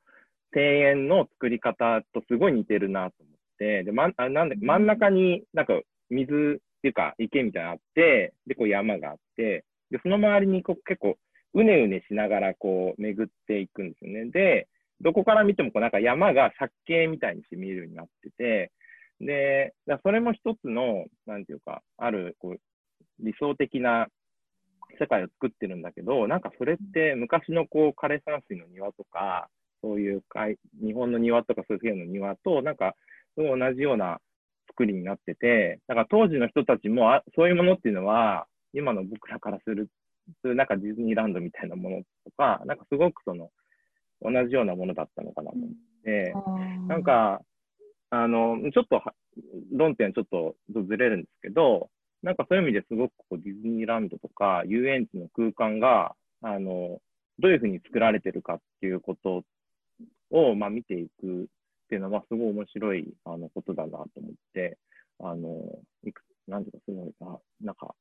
[0.55, 11.17] 庭園の作り方とすごい似てるなと思って、で、まんあなんで真ん中になんか水っていうか池みたいなのあって、で、こう山があって、で、その周りにこう結構
[11.55, 14.31] うねうねしながらこう巡っていくんですよね。
[14.31, 14.69] で、
[15.01, 18.73] どこから見てもこうなんか山が借景みたいにして見えるようになってて、
[19.21, 22.61] で、それも一つの、なんていうか、あるこう
[23.21, 24.07] 理想的な
[24.99, 29.49] 世界を作ってるんだけど、なんかそれって昔のこう枯山水の庭とか、
[29.83, 32.95] そういう海日本の庭とかそういう風の庭と、なんか
[33.37, 34.19] 同じような
[34.69, 39.89] 作りになってて、だから当時の人たちもあそういうものっていうのは、今の僕らからする、
[40.45, 43.51] なんかディズニーランドみたいなものとか、なんかすごくその
[44.23, 45.71] 同じようなものだったのかなと思っ
[46.05, 46.35] て、
[46.89, 47.41] なんか、
[48.11, 49.15] あの、ちょっとは
[49.73, 51.91] 論点ちょっとずれるんですけど、
[52.23, 57.01] なんかそういう意味ですごくこうディズニーランドとか遊園地の空間が、あの、
[57.39, 59.45] どういうふうに作られてるかっていうこと
[60.31, 61.47] を、まあ、見ていくっ
[61.89, 64.79] ていうのは、すごい面白いあのことだなと思って、
[65.21, 65.65] あの、
[66.05, 67.95] いくなんていうか、すごいな、なんか、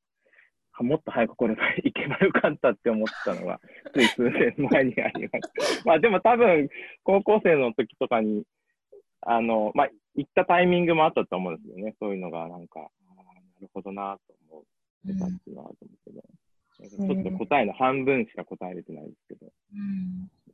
[0.72, 3.60] あもっと早くこれが行けばよかったって思ったのが、
[3.92, 5.88] つい数年前にありました。
[5.88, 6.68] まあでも多分、
[7.04, 8.44] 高校生の時とかに、
[9.20, 11.94] あの、まあ、行ったタイミングもあったと思うんですよね。
[12.00, 12.88] そういうのが、なんか、
[13.60, 14.62] るほどなと思っ
[15.06, 16.22] てたっていうのはあると思うけど、
[17.14, 19.46] ちょっと答えの半分しか答えれてないですけど。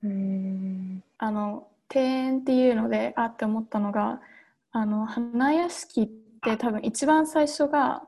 [0.02, 1.02] うん。
[1.18, 4.20] あの庭園っていうのであって思ったのが
[4.72, 6.08] あの花屋敷っ
[6.42, 8.02] て多分一番最初が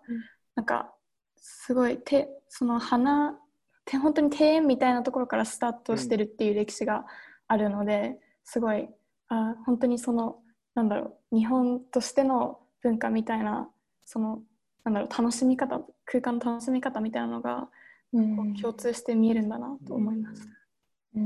[0.55, 0.93] なんか
[1.37, 3.39] すごいてその花
[3.85, 7.07] て本当に庭園みたいなところからスタートしてるっていう歴史が
[7.49, 8.89] あるので、すごい
[9.29, 10.39] あ本当にその
[10.75, 13.69] なんだろう日本としての文化みたいな
[14.05, 14.41] その
[14.87, 17.69] なんだろう楽しみ方空間の楽しみ方みたいなのが
[18.13, 18.19] こ
[18.57, 20.57] う共通して見えるんだなと思いました。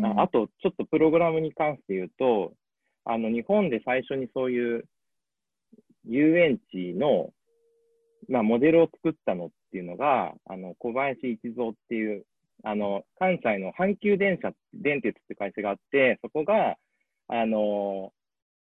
[0.08, 2.54] ああと、ちょっとプログラムに関して言うと、
[3.04, 4.84] あの、日本で最初にそういう
[6.06, 7.30] 遊園地の、
[8.28, 12.24] まあ、モデルを作ったのっていうのが、あの、小林一三っていう、
[12.62, 16.76] あの、関西の阪急電車、電鉄って会社があって、そこが、
[17.28, 18.12] あの、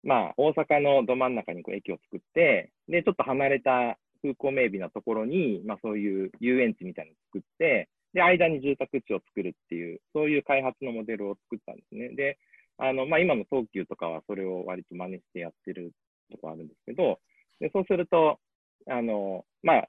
[0.03, 12.09] まあ、大阪のど真ん中にこう駅を作って、で、ちょっと離れた風光明媚なところに、まあ、そういう遊園地みたいなのを作って、で、間に住宅地を作るっていう、そういう開発のモデルを作ったんですね。
[12.09, 12.37] で、
[12.77, 15.91] あの、まあ、今の東急とかはそれを割と真似してやってる
[16.31, 17.19] とこあるんですけど、
[17.59, 18.39] で、そうすると、
[18.87, 19.87] あの、まあ、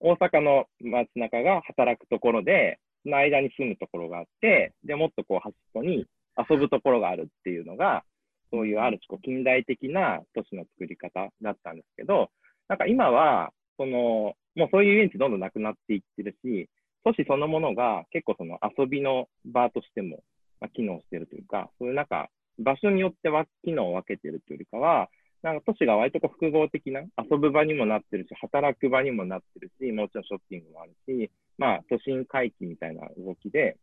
[0.00, 6.06] 大阪の街中が働くところで、その間に住むところがあって、で、もっとこう端っこに
[6.36, 8.02] 遊ぶところがあるっていうのが、
[8.50, 12.30] そういうある種近代的な都市の作り方だったんですけど、
[12.68, 16.68] なんか今は、その、もうそういう遊園地どんどんなくなっていってるし、
[17.04, 20.22] 都市そのものが結構その遊びの場としても、
[20.60, 25.08] ま、機能してるというか、そういうなんか場所によっては機能を分けてるというよりかは、
[25.42, 33.76] なんか都市が割とこう複合的な遊ぶ場にもなってるし、働く場にもなってるし、もちろんショッピングもあるし、まあ都心回帰みたいな動きで、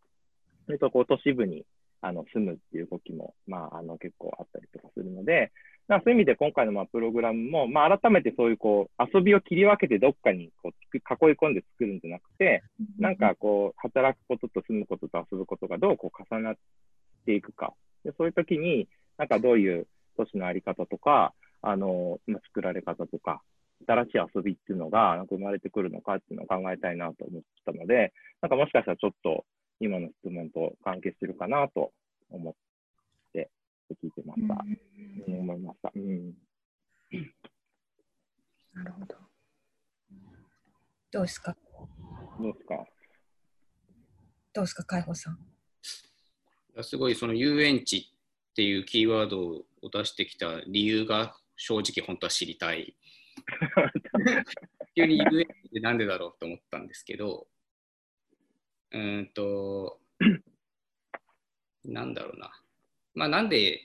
[0.66, 1.64] それとこう都市部に
[2.02, 5.52] あの住むっていう動きも、まああの結構あったりとかするので、
[5.92, 12.64] まあ、そういう意味で今回のまあプログラムも、まあ、改めてそういうこう遊びを切り分けてどっかにこうく囲い込んで作るんじゃなくて、
[12.98, 16.56] なんかこう、働くことと住むことと遊ぶことがどうこう重なっ
[17.26, 17.74] ていくか。
[18.06, 18.88] でそういう時に、
[19.18, 19.86] なんかどういう
[20.16, 23.42] 都市のあり方とか、あの、まあ、作られ方とか、
[23.86, 29.44] 新しい遊びっていうのがなんか生まれてくるのかっていうのを考えたいなと思ったので、なんかもしかしたらちょっと
[29.82, 31.92] 今の質問と関係してるかなと
[32.30, 32.54] 思っ
[33.96, 34.64] て聞いてました。
[35.28, 35.92] うん、思いました。
[35.96, 36.34] うん。
[38.74, 39.16] なるほど。
[41.12, 41.56] どうですか？
[42.40, 42.86] どうですか？
[44.54, 45.40] どうですか、海保さん。
[46.84, 52.96] すごいその遊園地っていうキーワードを出してきた理由が正直本当は知りたい。
[54.96, 57.48] 急に遊園地ってなんでだろうと思ったんですけど、
[58.92, 60.02] うんと、
[61.86, 62.52] なんだろうな。
[63.14, 63.82] まあ、なんで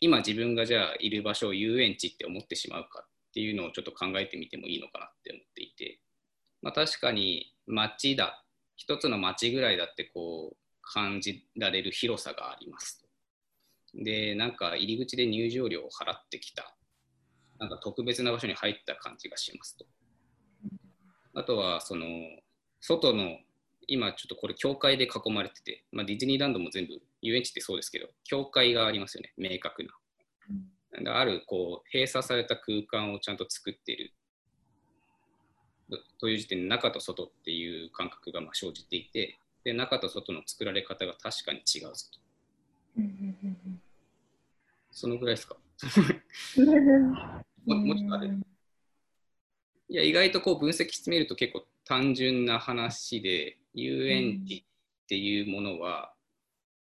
[0.00, 6.00] 今自分がじゃあいる場所を遊園地って思ってしまうかっていうのをちょっと考えてみてもいいのかなって思っていて、
[6.62, 8.44] まあ、確かに街だ
[8.76, 13.04] 一つの街ぐらいだってこう感じられる広さがあります。
[13.94, 16.74] でなんか入り口で入場料を払ってきた
[17.58, 19.86] なんか特別な場所に入った感じがしますと。
[21.34, 22.06] あとはその
[22.80, 23.38] 外の
[23.86, 29.90] 今ちょっとこれ教会で囲まれてて、まあ、ディズニーランドも全部遊園地ってそうですけど教会がありますよね明確な。
[31.12, 34.12] あるこう閉鎖された空間をちゃんと作っている
[36.20, 42.18] という時点で中と外っていう感覚がまあ生じていてで中と外の作られ方が確かに違うぞと。
[44.92, 45.56] そのぐらいですか？
[47.66, 48.38] ももちろんある。
[49.88, 54.64] いや意外とこう分析してみると結構単純な話で遊園地
[55.04, 56.13] っていうものは、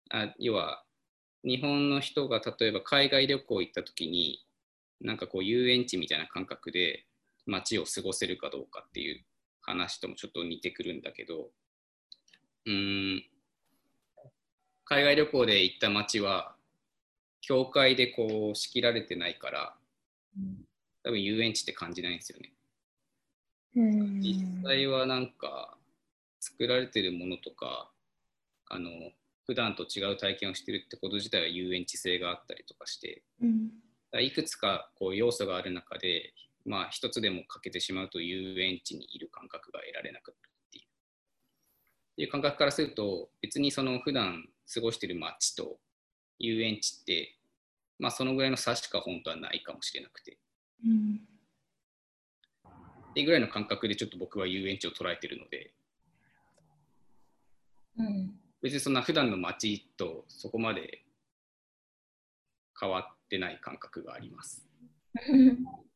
[0.09, 0.83] あ要は
[1.43, 4.45] 日本の人が例えば海外旅行行った時に
[5.01, 7.05] なんかこう遊園地みたいな感覚で
[7.45, 9.23] 街を過ごせるかどうかっていう
[9.61, 11.49] 話ともちょっと似てくるんだけど
[12.65, 13.23] うん
[14.85, 16.55] 海外旅行で行った街は
[17.41, 19.75] 教会でこう仕切られてないから
[21.03, 22.51] 多分遊園地って感じないんですよね。
[23.75, 25.77] 実際はなんか
[26.39, 27.91] 作られてるものとか
[28.69, 28.89] あの
[29.47, 33.71] 普段と違う体験をしてるってこと自体は遊園地性があったりとかして、うん、
[34.21, 36.33] いくつかこう要素がある中で、
[36.65, 40.37] まあ、一つでも欠けてしまうと遊園地にいる感覚が得られなくなる
[40.67, 40.83] っていう。
[40.83, 40.87] っ
[42.17, 44.43] ていう感覚からすると別にその普段
[44.73, 45.77] 過ごしてる街と
[46.39, 47.37] 遊園地って、
[47.99, 50.37] まあ、そのぐらいの差しか本当はないかもしれなくて。
[50.85, 51.21] うん。
[53.11, 55.73] っていうぐらいの感覚でちょっと僕は遊園地を捉えてるので、
[57.97, 61.03] うん、別にそんな普段の街とそこまで
[62.79, 64.67] 変わってない感覚があります。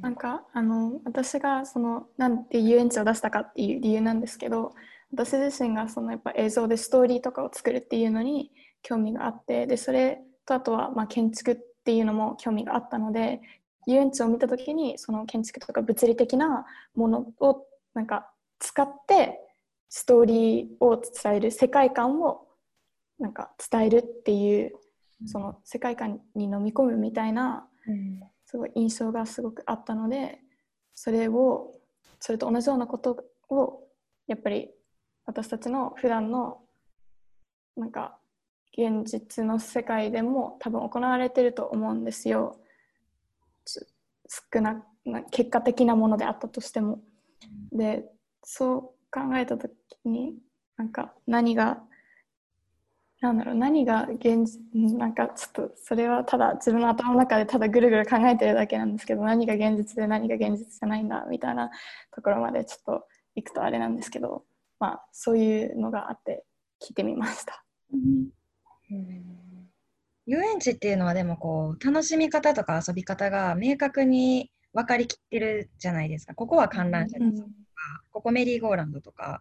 [0.00, 4.74] なんかあの私がそのなんで遊園地を出したかっていう理由なんですけど
[5.12, 8.52] 私自身がそのやっぱ映像でストーリーとかを作るっていうのに
[8.82, 13.40] 興味があってでそれとあとはまあ建築っていうのも興味があったので
[13.86, 17.64] 遊園地を見た時にその建築とか物理的なものを
[17.94, 19.40] なんか使って
[19.88, 22.46] ストーリーを伝える世界観を
[23.18, 24.72] なんか伝えるっていう
[25.26, 27.66] その世界観に飲み込むみたいな
[28.46, 30.40] すごい印象がすごくあったので
[30.94, 31.72] それを
[32.20, 33.82] それと同じようなことを
[34.26, 34.70] やっぱり
[35.26, 36.60] 私たちの普段の
[37.76, 38.18] なんか
[38.76, 42.60] 現実の世界でも多分行われてると思うんですよ。
[43.66, 44.84] 少な
[45.30, 47.00] 結果的なものであったとしても。
[47.72, 48.04] で
[48.42, 49.72] そう考えた時
[50.04, 50.34] に
[50.76, 51.82] なんか何が
[53.20, 61.70] なんだろう何が現実なんかちょっとそれはただ自分の頭の中でただぐるぐる考えてるだけなんですけど何が現実で何が現実じゃないんだみたいな
[62.14, 64.44] ところまでちょっといくとあれなんですけど
[64.78, 66.44] まあそういうのがあって
[66.80, 67.64] 聞いてみました。
[67.92, 68.28] うん。
[70.26, 76.34] 遊園地っていうのはでもこう楽しみ方とか遊び方が明確に分かりきってるじゃないですか。
[76.34, 77.42] ここは観覧車です。
[77.42, 77.50] うん、
[78.12, 79.40] ここメリーゴーランドとか。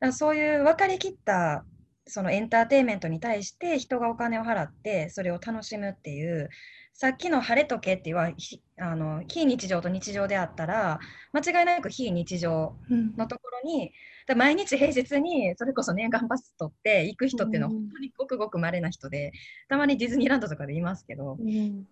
[0.00, 1.64] だそういう分かりきった
[2.06, 6.48] そのエンターテインメントに対して人がお金を払ってそれを楽しむっていう
[6.92, 10.98] さっきの晴れとけっていうあの非日常と日常であったら
[11.32, 13.92] 間違いなく非日常のところに、
[14.28, 19.32] うん、毎日平日にそれこそ年間パス取って行く人っていうのは本当にごくごく稀な人で、
[19.68, 21.84] たまにディズニーランドとかでいますけど、うん、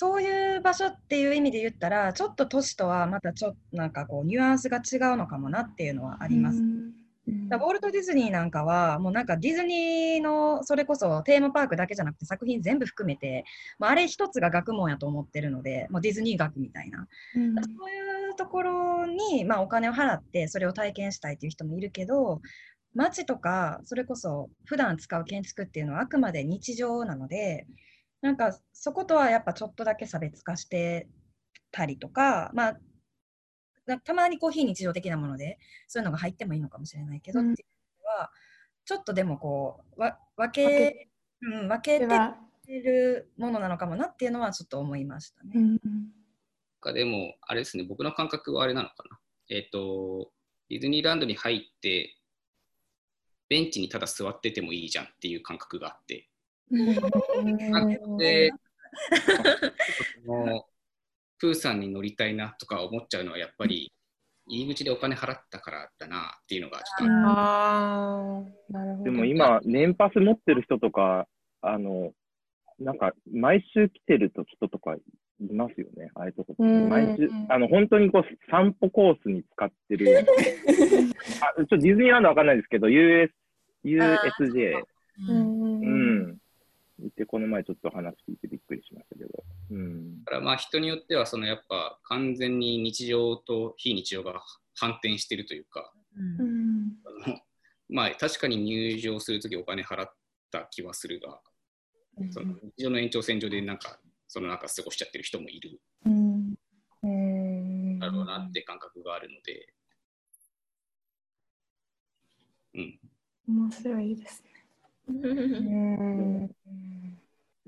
[0.00, 6.58] そういう場所っていう意味で言ったらちょっと都市とはまたちょっとなんかこうニュアンスが違うのかもなっていうのはあります。
[6.58, 6.92] うん
[7.48, 13.44] だウォルト・ディズニーなんかは、もうなんかディズニーのそれこそテーマパークだけじゃなくて作品全部含めて、
[13.78, 17.06] まあ、あれ一つが学問やと思ってるので、もうディズニー学みたいな。
[17.36, 22.40] うんそういうところに、まあ、お金を払ってそれを体験したいという人もいるけど、
[22.94, 27.66] 街とかそれこそ普段使う建築っていうのはあくまで日常なので、
[28.22, 31.08] なんかそことはやっぱちょっとだけ差別化して
[31.70, 32.78] たりとか、まあ、
[33.86, 35.58] なたまにこう非日常的なもので
[35.88, 38.30] そういうのが入ってもいいのかもしれないけど、うんっていうのは
[38.84, 41.06] ちょっとでもこうわ分分け
[41.42, 42.06] うん、分け
[42.66, 45.52] てるものなのかもなっていうのはちょっと思いましたね。
[45.54, 45.78] うん
[46.80, 49.18] かでも、あれですね、僕の感覚はあれなのかな。
[49.48, 50.32] えっ、と、
[50.68, 52.16] ディズニーランドに入って、
[53.48, 56.29] ベンチにただ座っててもいいじゃんっていう感覚があって、
[56.70, 58.16] うん。
[58.18, 58.50] で、
[60.26, 60.64] その
[61.38, 63.92] プーさんに乗りたいなとか思っちゃうのは、やっぱり
[64.46, 68.42] 入り口でお金払ったからだなっていうのがちょっとあ。
[69.04, 71.26] でも今、年パス持ってる人とか、
[71.62, 72.12] あの、
[72.78, 80.18] なんか、毎週来てる人とかいますよね、ああいうとこ毎週、あの、本当にこう、散歩コースに使ってる。
[81.40, 83.32] あ、ちょっとディズニーランドわかんないですけど、US、
[83.84, 84.82] USJ、
[85.28, 85.69] うんうん。
[87.04, 89.44] 行って、この前ちょっと話聞いてびっくりしましたけど。
[89.70, 90.24] うん。
[90.24, 94.42] だからまあ人によってはそのやっぱ完全に日常と非日常が
[94.76, 96.40] 反転してるというか、うん。
[96.40, 96.92] うん。
[97.04, 97.40] あ の
[97.88, 100.12] まあ確かに入場するときお金払っ
[100.50, 101.40] た気はするが、
[102.30, 105.80] その日常の延長線上でなんかその中過ごしちゃってる人もいる。
[106.06, 106.54] うん。
[107.02, 109.74] うんだろうなって感覚があるので、
[112.74, 112.98] うん、
[113.48, 114.49] 面白いですね。
[115.10, 116.50] うん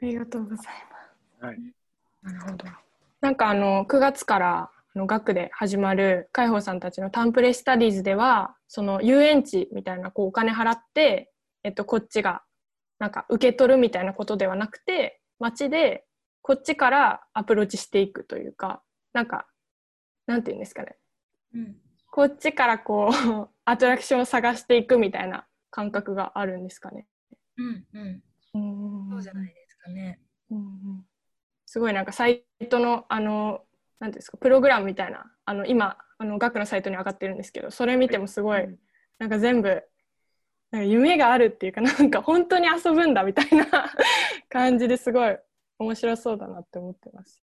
[0.02, 0.66] ありがとうござい
[1.40, 1.58] はい。
[2.22, 2.64] なるほど。
[3.20, 11.32] なんかあの9月からあの学で始まる海宝さんたちのタンプレスタディーズではその遊園地みたいなこうお金払って、
[11.64, 12.42] えっと、こっちが
[12.98, 16.04] なんか受け取るみたいなことではなくて街で
[16.42, 18.82] こっちからアプローチしていくというか
[19.12, 19.46] なんか
[20.26, 20.96] なんていうんですかね
[21.54, 21.76] うん
[22.12, 27.06] こっちからこうアトラクションを探していくみたいな感覚があるんですかね。
[27.56, 28.22] うんうん
[28.54, 28.58] う
[29.06, 30.20] んそうじゃないですかね。
[30.50, 31.06] うんうん
[31.66, 33.64] すごいなんかサイトのあの
[33.98, 38.78] なんていうんですかプログラムみたいなあの今あの学のサイトに上がってるんですけどそれ見てもすごい、うん
[39.18, 39.68] なんか全部
[40.72, 43.88] なんか夢があるっていうかなんか本当に遊ぶんだみたいな
[44.48, 45.36] 感じですごい
[45.78, 47.40] 面白そうだなって思ってます。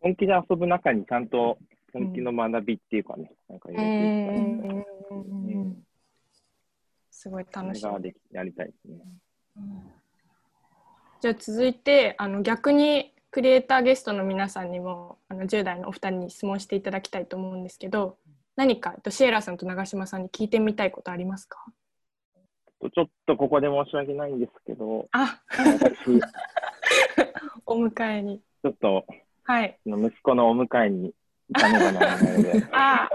[0.00, 1.56] 本気で遊ぶ中にちゃんと
[1.92, 4.36] 本気の学びっていうかね、なんか入れていきたい。
[4.36, 5.76] うんうんうんうん
[7.10, 8.98] すごい楽しみやりたいですね。
[11.20, 18.16] じゃあ続いてあの逆にクリエイターゲストの皆さんにもあの10代のお二人に質問していただきたいと思うんですけど
[18.56, 21.58] 何かえっとシエラさんと長嶋さんに聞いてみたいことありますか？
[22.80, 25.40] とちょっとここで申し訳ないんですけど、あ。
[27.66, 28.40] お迎えに。
[28.64, 29.06] ょっと
[29.44, 29.78] はい。
[29.86, 31.12] 息子のお迎えに
[31.48, 33.08] 行かねばならないので、 あ。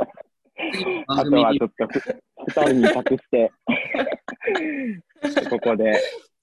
[1.07, 1.99] あとはちょっとふ
[2.47, 3.51] 二人に託して、
[5.49, 5.99] ここで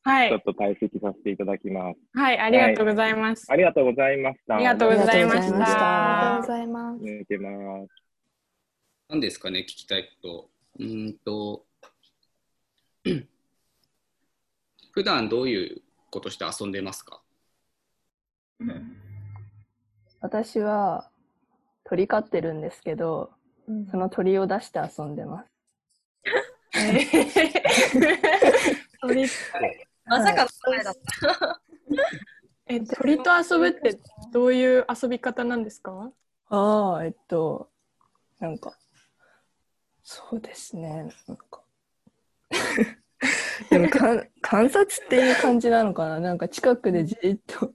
[0.08, 1.98] はいちょっと退席させていただきます。
[2.18, 4.54] はいありがとうございます、ありがとうございました。
[4.54, 7.04] ありがとうございましありがとうございましたありがとうごたざいます。
[7.04, 7.50] 抜けま
[7.86, 7.90] す。
[9.10, 10.50] 何ですかね、聞きたいこと。
[10.78, 11.66] うーんと、
[14.92, 17.20] 普段どういうことして遊んでますか？
[20.22, 21.10] 私は
[21.84, 23.30] 鳥飼ってるんですけど、
[23.90, 25.50] その鳥を出して遊んでます。
[29.02, 29.28] 鳥
[30.08, 31.60] まさかの答えだった。
[32.70, 33.98] え鳥と遊ぶって
[34.32, 36.10] どういう遊び方なんですか？
[36.50, 37.70] ああ、えっと、
[38.40, 38.76] なんか、
[40.02, 41.62] そうですね、なんか。
[43.70, 46.20] でもかん観察っていう感じなのかな？
[46.20, 47.74] なんか近くでじーっと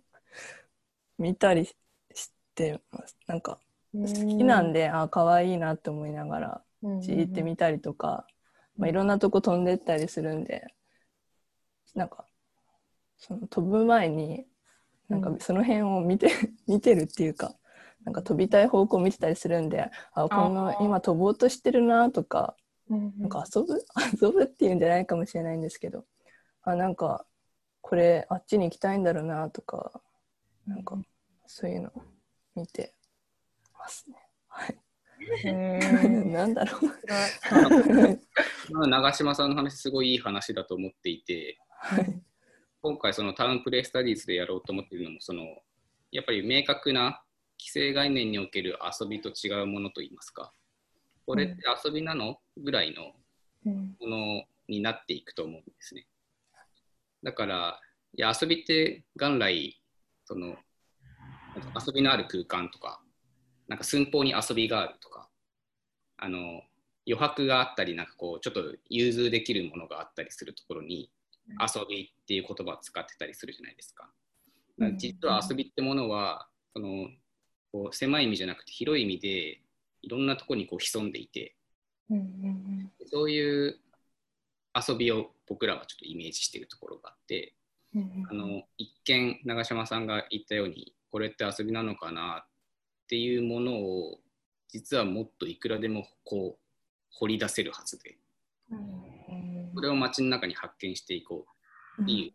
[1.20, 1.76] 見たりし
[2.16, 3.18] してます。
[3.28, 3.60] なんか
[3.94, 6.64] 好きなんで、ああ、かわいいなって思いながら、
[7.02, 8.28] じーって見たりとか、
[8.78, 10.74] まあ、いろんなとこ飛んでったりするんで、
[11.96, 12.26] なんか、
[13.18, 14.46] その飛ぶ前に、
[15.10, 16.28] なんかうんその辺を見て、
[16.68, 17.56] 見てるっていうか、
[18.04, 22.56] なんか飛びたい方向を見てたりするんで、あ、この今飛ぼうとしてるなとか、
[22.90, 23.86] うんなんか遊ぶ？
[24.22, 26.06] 遊ぶっていうんじゃないかもしれないんですけど、
[26.64, 27.26] あ、なんか、
[27.82, 30.02] これあっちに行きたいんだろうなとか、
[30.66, 30.98] なんか、
[31.46, 32.02] そういうのを
[32.56, 32.94] 見て
[33.78, 34.16] ますね。
[34.48, 34.78] はい。
[36.32, 36.86] なんだろう。
[38.74, 41.58] まあ長嶋さんの話、すごいいい話だと思っていて、はい。
[42.82, 45.44] 今回、そのタウンプレイスタディーズでやろうと思っているのも、その
[46.12, 47.24] やっぱり明確な
[47.60, 50.54] 既成概念における遊びと違うものといいますか、
[51.26, 53.14] これって遊びなのぐらいの
[53.66, 53.96] うん。
[54.00, 56.06] ものになっていくと思うんですね。
[57.24, 57.80] だから、
[58.16, 59.82] いや遊びって元来、
[60.26, 60.58] その
[61.56, 63.02] 遊びのある空間とか、
[63.68, 65.30] なんか寸法に遊びがあるとか、
[66.18, 66.64] あの
[67.08, 71.10] 余白があったり、なんかこう、ちょっと融通できるものがあったりするところに、
[71.50, 74.10] 遊びっていう言葉を使ってたりするじゃないですか。
[74.80, 77.08] だから実は遊びってものは、その
[77.72, 79.62] こう狭い意味じゃなくて広い意味で
[80.02, 81.56] いろんなところにこう潜んでいて、
[83.12, 83.80] そういう
[84.76, 87.54] 遊びを僕らはちょっとイメージしているところがあって、
[87.96, 92.48] うんあの一見長嶋さんが言ったようにこれって遊びなのかなっ
[93.08, 94.20] ていうものを
[94.70, 96.60] 実はもっといくらでもこう
[97.12, 98.18] 掘り出せるはずで。
[98.72, 101.46] うんこれを街の中に発見していこ
[102.00, 102.02] う。
[102.02, 102.34] っていう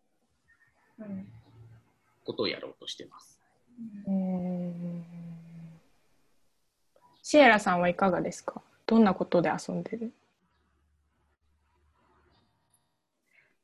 [2.25, 3.39] ことをやろうとしてます。
[4.07, 5.03] うん。
[7.23, 8.61] シエラさんはいかがですか？
[8.85, 10.13] どんなことで遊んでる？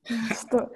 [0.06, 0.72] ちょっと。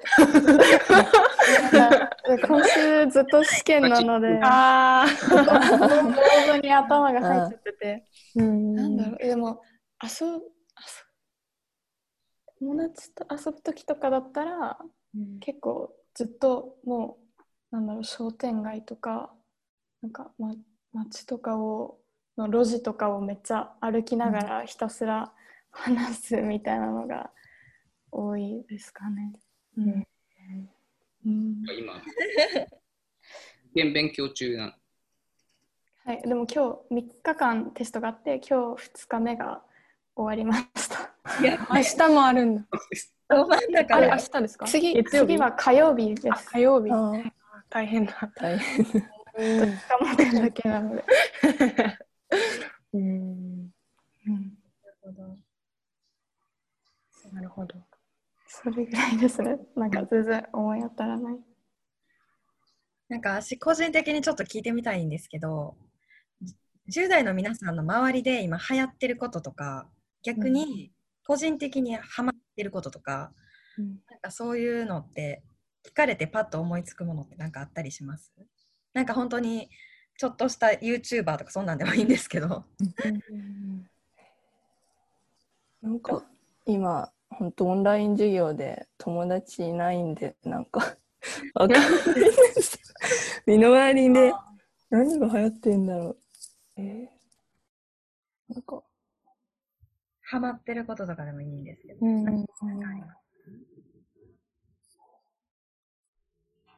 [2.48, 8.06] 今週ずっと試験なので、あモ ードに頭が入っちゃってて、
[8.38, 8.76] あ、うん。
[8.76, 9.62] なんだろう、えでも
[10.02, 10.46] 遊ぶ遊ぶ
[12.60, 14.78] 友達と遊ぶ時とかだったら
[15.40, 17.18] 結構ずっとも
[17.72, 19.32] うなんだろう商店街とか
[20.02, 20.54] なんか、ま、
[20.94, 22.00] 街とかを
[22.38, 25.32] の路地とかをめっちゃ歩きながらひたすら
[25.72, 27.32] 話すみたいなのが
[28.12, 29.34] 多いですかね。
[29.78, 30.08] うん。
[31.26, 31.64] うん。
[31.78, 32.02] 今。
[33.94, 34.76] 勉強中な。
[36.06, 39.62] はい、でも今日3日間テストがあって今日2日目が
[40.16, 41.19] 終わりました。
[41.70, 42.64] 明日もあるんだ。
[43.30, 44.66] 明日ですか？
[44.66, 46.50] 次次は火曜日であす。
[46.50, 46.90] 火曜日。
[47.70, 48.32] 大変だ。
[48.36, 48.84] 大変。
[48.84, 49.08] どっち
[49.88, 51.04] か持ってるだけなので。
[52.94, 53.02] うん。
[54.28, 54.60] うん
[57.32, 57.76] なるほど。
[58.48, 59.58] それぐらいですね。
[59.76, 61.40] なんか全然思い当たらない。
[63.08, 65.76] なんか私個人的にちょっと聞いてみたいんですけど
[66.96, 69.90] 10代の皆さんの周りで今流行ってることとか
[70.22, 70.92] 逆に
[71.30, 73.32] 個人的にハマってることとか、
[73.78, 75.44] なんかそういうのって
[75.88, 78.34] 聞かれてパッと思いつくものって何かあったりします？
[78.96, 79.70] なんか本当に
[80.18, 82.66] ちょっとした YouTuber とかそんなんでもいいんですけど。
[85.84, 86.26] なんか
[86.66, 90.98] 今本当オンライン授業で友達いないんでなんか
[91.54, 91.82] わかんない
[92.56, 92.80] です。
[93.46, 94.34] 身の回りで
[94.90, 96.18] 何が流行ってんだろう。
[96.78, 98.54] えー。
[98.56, 98.82] なんか
[100.30, 102.06] ハマってることとかでもいいんですけど。
[102.06, 102.46] うん何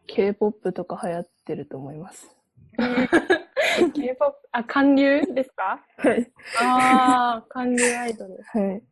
[0.07, 2.35] K-POP とか流行ってると思います。
[3.93, 5.85] K-POP、あ、韓流ですか？
[5.97, 6.31] はい。
[6.61, 8.39] ああ、韓流アイドル。
[8.43, 8.83] はい。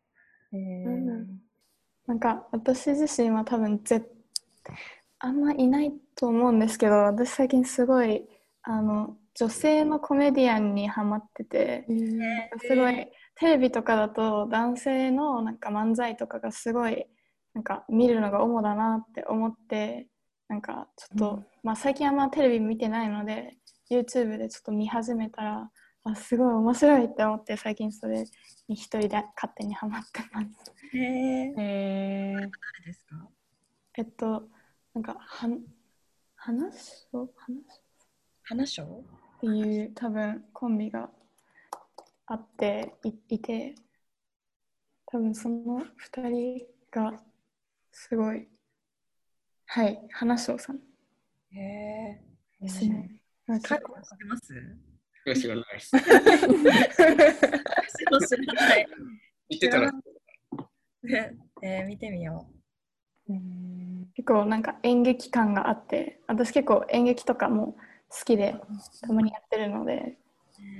[0.52, 1.40] えん
[2.06, 4.02] なんか私自身は多分ぜ
[5.20, 8.26] あんまいないと思うんですけど私最近すごい
[8.62, 11.86] あの女性のコメディアンにハマってて
[12.66, 13.06] すごい
[13.40, 17.06] テレビとかだと男性のなんか漫才とかがすごい
[17.54, 20.08] なんか見るのが主だなって思って
[20.48, 21.46] なんかちょっと、うん。
[21.62, 23.56] まあ最近あんまテレビ見てないので
[23.90, 25.70] YouTube でちょっと見始めたら
[26.04, 28.24] あすごい面白いって思って最近それ
[28.68, 30.46] に一人で勝手にハマってます。
[30.92, 32.50] へえー、えー、誰
[32.84, 33.26] ですか
[33.96, 34.44] えっと、
[34.94, 35.60] なんか、はん、
[36.36, 37.64] 話を、話
[38.42, 41.10] 花賞っていう多分コンビが
[42.32, 43.74] あっていいて、
[45.06, 47.20] 多分その二人が
[47.90, 48.46] すごい、
[49.66, 50.76] はい、花賞さん。
[51.52, 52.22] へえ。
[52.60, 53.16] ですね。
[53.48, 55.40] なんか結構知ってます？
[55.40, 55.90] 知らないです。
[55.96, 56.04] 私
[58.12, 58.86] も知らない。
[59.48, 59.98] 言ってたら、ね
[61.62, 62.48] えー見てみよ
[64.14, 67.76] 結構なんか演劇感があって、私結構演劇とかも
[68.08, 68.54] 好きで
[69.02, 70.16] たまにやってるので、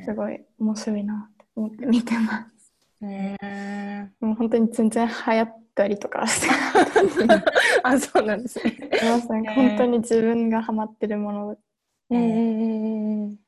[0.02, 0.04] う。
[0.04, 2.72] すごい面白いな見てます。
[3.02, 6.48] えー、もう本当に全然流行ったりとかして
[7.82, 8.78] あ、そうなんですね。
[9.02, 11.58] ますなんか本当に自分がハマってるもの
[12.10, 13.38] うんうんうんうん。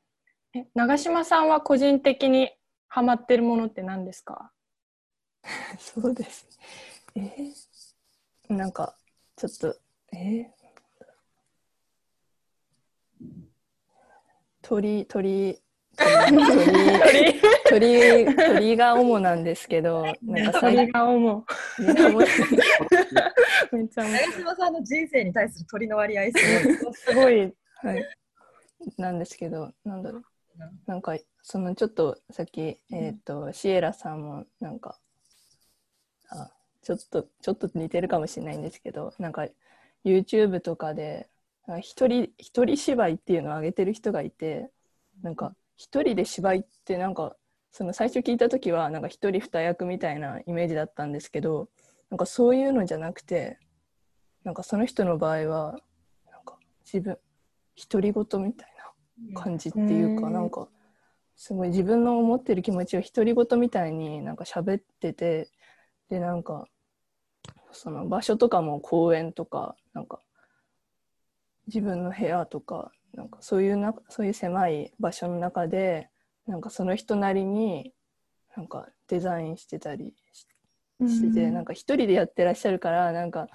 [0.55, 2.51] え、長嶋さんは個人的に
[2.87, 4.51] ハマってるものって何ですか？
[5.79, 6.47] そうです。
[7.15, 7.73] えー
[8.49, 8.97] なんか、
[9.37, 9.75] ちょっと、
[10.11, 10.45] えー
[14.61, 15.61] 鳥、鳥、
[15.97, 21.45] 鳥、鳥、鳥が主なんですけど、なんか最鳥が主
[23.71, 26.75] めっちゃ面長嶋さんの人生に対する鳥の割合すごい。
[26.75, 26.93] 白い。
[26.95, 27.39] すごい。
[27.93, 28.05] はい、
[28.97, 30.23] なんですけど、なんだろう。
[30.85, 34.99] なんか、そのちょっとさっき、えっ、と、シエラさんもなんか、
[36.29, 39.47] あちょっとちょっと似てるかもしれないんですけどなんか
[40.05, 41.29] YouTube とかで
[41.81, 44.69] 一人一人芝居っていうのを上げてる人がいて
[45.21, 47.35] なんか一人で芝居ってなんか
[47.71, 51.69] その最初聞いた時はなんか一人二役みたいなイメージだったんですけど
[52.09, 53.57] なんかそういうのじゃなくて
[54.43, 55.79] なんかその人の場合は
[56.31, 57.17] なんか自分
[57.91, 58.69] 独り言みたい
[59.33, 60.33] な感じっていうか、うん。
[60.33, 60.67] なんか
[61.35, 65.49] すごい自分の思ってる気持ちを独り言みたいになんか喋ってて
[66.09, 66.67] でなんか
[67.71, 70.19] その場所とかも公園とかなんか
[71.67, 76.09] 自分の部屋とかなんかそういうなそういう狭い場所の中で
[76.47, 77.93] なんかその人なりに
[78.55, 80.47] なんかデザインしてたりし
[81.07, 83.49] してて、なんか一人でやってらっしゃるからなんか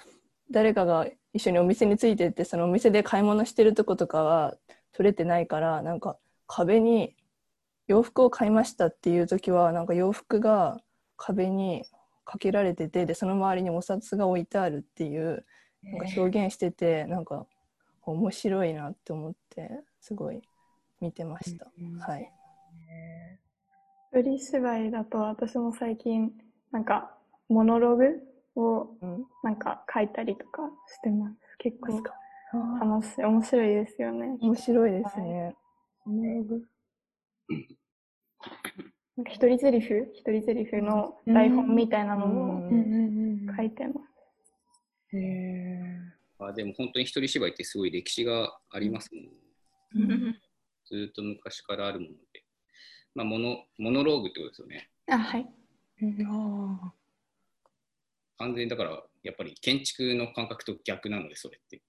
[0.50, 4.54] 誰かが一緒にお店についてってそのお店で買い物してるとことかは
[4.92, 7.14] 撮れてないからなんか壁に
[7.86, 10.78] 洋服を買いましたっていう時はなんか洋服が
[11.16, 11.84] 壁に
[12.24, 15.44] かけられててでその周りにお札が置いてあるっていう
[15.82, 17.46] なんか表現しててなんか
[18.10, 20.42] 面白いなって思ってすごい
[21.00, 21.70] 見てました。
[22.00, 22.32] はい。
[24.12, 26.32] 一人芝居だと私も最近
[26.72, 27.14] なんか
[27.48, 28.22] モノログ
[28.56, 29.24] をうん。
[29.42, 31.36] なんか書いたりとかしてます。
[31.58, 32.02] 結構
[32.52, 34.36] あ楽しい、面白いですよね。
[34.40, 35.54] ー面白いですね。
[36.04, 36.62] モノログ
[39.16, 43.94] なんか一人台詞一人台詞の台本みたいなのをうん書いてま
[45.10, 45.16] す。
[45.16, 46.17] へえ。
[46.38, 50.38] あでも本当に一人芝居ってすごい歴史がありますもん、ね。
[50.86, 52.44] ずーっと昔からあるもので。
[53.14, 54.90] まあ、モノモノローグってことですよね。
[55.08, 55.48] あ、はい。
[56.26, 56.92] あ
[58.38, 61.82] 完全にだから、やっぱり建築の感覚と逆なので、それって。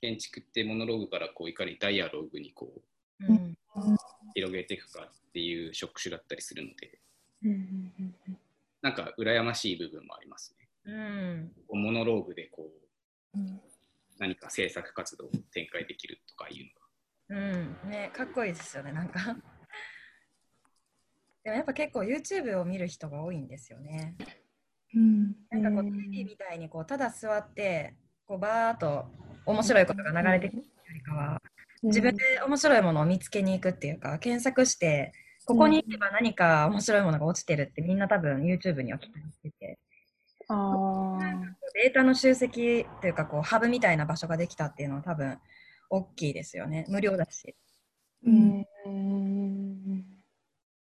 [0.00, 2.70] 建築ってモノローグからこういかにダイアローグにこ
[3.20, 3.56] ううん。
[4.34, 6.98] 広げていくかっていう職種だったりするので、
[8.82, 10.68] なんか羨ましい部分もありますね。
[10.84, 11.52] うん。
[11.70, 12.83] モノローグでこううん
[14.18, 16.52] 何か制作活動を展開できるとかい
[17.30, 17.54] うのが。
[17.84, 17.90] うん。
[17.90, 19.20] ねかっこいいですよねなんか。
[21.42, 24.16] でもやっぱ結構 YouTube を見る人が多いんですよね。
[24.94, 29.06] うんなんかこう TV みたいにこうただ座ってこうバーっと
[29.44, 30.64] 面白いことが流れてくるよ
[30.94, 31.42] りかは
[31.82, 35.12] 自分で面白いものを見つけに行くっていうか検索して
[35.44, 39.78] ここに行けば何か面白いものが落ちてるってみんな多分 YouTube には期待してて
[40.48, 41.18] あ
[41.74, 45.38] データの集積というかこうハブみたいな場所ができたっていうのは多分
[45.90, 46.86] 大きいですよね。
[46.88, 47.54] 無料だし。
[48.26, 48.64] ー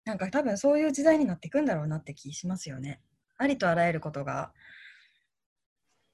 [0.06, 3.02] なんか多分そういう時代になっていくんだろうなって気しますよね。
[3.38, 4.52] ありとあらゆることが。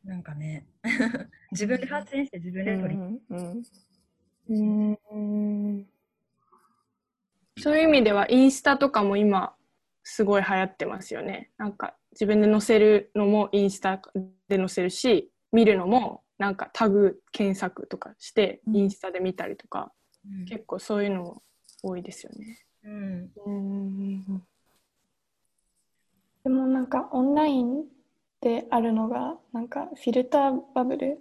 [0.04, 0.68] なんかね。
[1.52, 3.00] 自分で発信して自分で取り。
[3.30, 4.98] うん。
[5.10, 5.20] う
[5.80, 5.90] ん。
[7.58, 9.56] そういう意味ではインスタとかも今
[10.04, 11.52] すごい流行ってますよね。
[11.58, 14.02] なんか自分で載せるのもインスタ
[14.50, 19.92] で載せるし見るのもなんかタグ検索とかしてインスタで見たりとか、
[20.26, 20.46] うん。
[20.46, 21.42] 結構そういうの
[21.82, 22.66] 多いですよね。
[22.84, 23.32] うん。
[23.46, 24.44] うん。
[26.44, 27.86] でもなんかオンライン
[28.42, 31.20] であるのがなんかフィルターバブル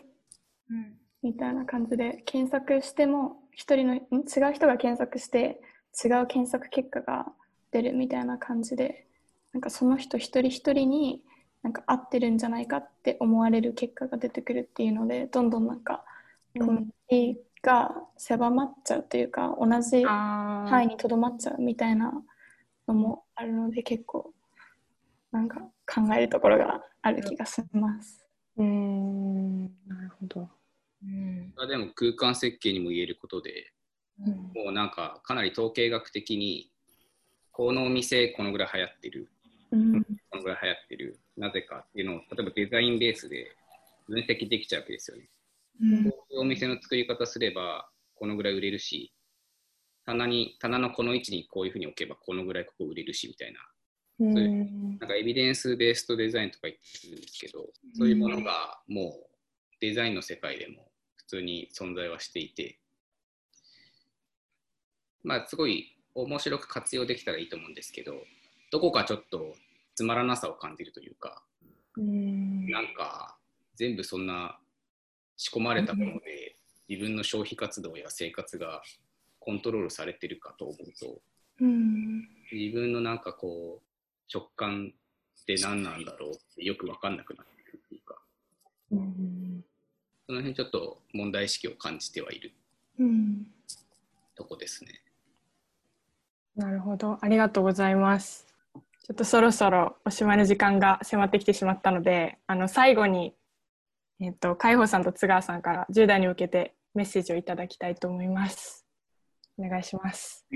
[0.71, 3.99] うんみたいな感じで検索しても一人のん？
[3.99, 5.61] 違う人が検索して
[6.05, 7.27] 違う検索結果が
[7.73, 9.08] 出るみたいな感じで
[9.53, 11.23] なんかその人一人一人に
[11.63, 16.05] なんか合ってるんじゃないかって思われる結果が出てくるっていうのでどんどんなんか
[16.59, 20.69] コミュニティが狭まっちゃうというか同じあー。
[20.69, 22.13] 範囲にとどまっちゃうみたいな
[22.87, 24.33] のもあるので結構
[25.33, 28.27] なんか考えるところがある気がします。
[28.57, 29.65] うん。
[29.87, 30.49] なるほど。
[31.05, 31.53] うん。
[31.57, 33.73] あでも空間設計にも言えることで、
[34.21, 34.35] うん。
[34.65, 36.71] もうなんかかなり統計学的に、
[37.53, 39.31] このお店このぐらい流行ってる、
[39.73, 40.05] うん。
[40.31, 43.53] このぐらい流行ってる、なぜかっていうのを、例えばデザインベースで
[44.07, 45.29] 分析できちゃうわけですよね。
[45.81, 46.11] うん。
[46.11, 49.13] こういうお店の作り方すれば、このぐらい売れるし、
[50.05, 53.61] 棚に、棚のこの位置にこういうふうに置けば、このぐらいここ売れるしみたいな、
[54.21, 57.67] うんなんかエビデンスベーストデザインとか言ってるんですけど、
[57.97, 59.27] そういうものがもう
[59.81, 62.81] デザインの世界でも普通に存在はしていて、
[65.23, 68.25] まあすごい面白く活用できたらいいと思うんですけど、
[68.71, 69.55] どこかちょっと
[69.95, 71.43] つまらなさを感じるというか、
[71.97, 73.37] うんなんか
[73.75, 74.59] 全部そんな
[75.37, 76.57] 仕込まれたもので
[76.89, 78.83] 自分の消費活動や生活が
[79.41, 81.21] コントロールされてるかと思うと
[81.61, 83.83] うん自分のなんかこう
[84.33, 84.93] 直感
[85.43, 88.19] って何なんだろうってよく分かんなくなってくるっていうか
[88.93, 89.65] うん
[90.27, 92.53] その辺ちょっと問題意識を感じてはいる
[92.99, 93.47] うん
[94.37, 95.03] とこですね。
[96.55, 97.19] なるほど。
[97.21, 98.48] ありがとうございます。
[99.09, 103.35] ちょっとそろそろおしまいの時間が迫ってきてしまったので、あの最後に、
[104.21, 108.85] えっと、海保さんと津川さんから10代に向けてメッセージをいただきたいと思います。
[109.59, 110.47] お願いします。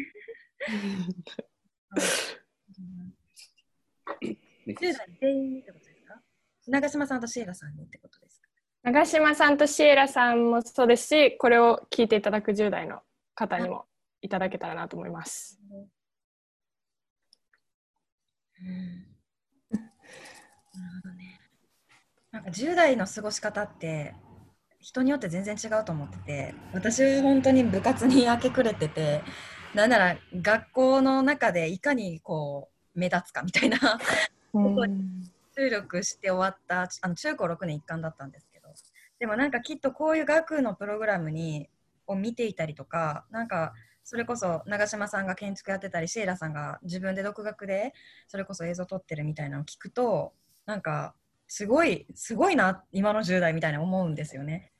[4.20, 4.36] 10
[4.68, 6.20] 代全員にってことですか？
[6.66, 8.48] 長島さんとシエラさんにってことですか
[8.82, 13.00] 長島さんとシエラさんもそうですし、これを聞いていただく10代の
[13.34, 13.86] 方にも
[14.20, 15.58] いただけたらなと思います。
[19.70, 21.40] なるほどね。
[22.30, 24.14] なんか10代の過ごし方って
[24.80, 29.22] 人によって全然違うと思ってて私は本当に部活に明け暮れてて
[29.74, 33.78] なんなら学校の中でいかにこう目立つかみたいな
[34.54, 35.22] うん
[35.54, 38.68] 注力して終わったあの中高6年一貫だったんですけど
[39.18, 41.68] でもなんかきっとこういう学のプログラムに
[42.06, 47.92] を見ていたりとかなんかそれこそ長嶋さんが建築やってたりシエラさんが自分で独学で
[48.28, 50.32] それこそ映像撮ってるみたいなのを聞くと
[50.66, 51.14] なんか
[51.46, 54.72] すごいすごいな今の10代みたいに思うんですよね。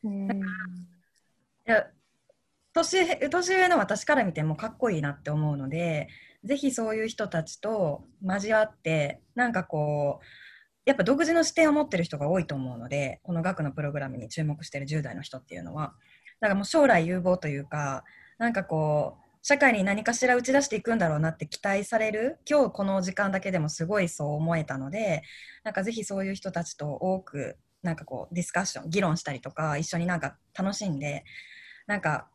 [2.72, 6.08] 年年上の私から見てもかっこいいなって思うので
[6.42, 10.24] ぜひそういう人たちと交わってなんかこう
[10.84, 15.94] やっぱ独自の視点を持ってる人が多いと思うのでこの学のプログラムに注目してる10代の人っていうのは
[16.40, 18.02] だからもう将来有望というか
[18.38, 25.22] なんかこう社会に何かしら打ち出していくんだろうなって期待される今日この時間だけでもすごいそう思えたので
[25.64, 31.24] なんかぜひそういう人たちと多くなんかこうディスカッション議論したりとか一緒になんか楽しんで
[31.86, 32.28] なんか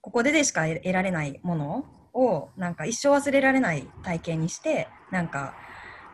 [0.00, 1.84] ここででしか得られないもの
[2.14, 5.54] をなんか一生忘れられない体験にしてなんか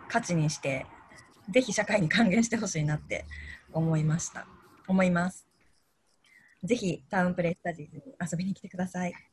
[0.09, 0.87] 価値にして
[1.51, 3.25] ぜひ社会に還元してほしいなって
[3.73, 4.47] 思いました。
[4.89, 5.47] 思います。
[6.65, 9.30] ぜひタウンプレイスタジーズに遊びに来てください。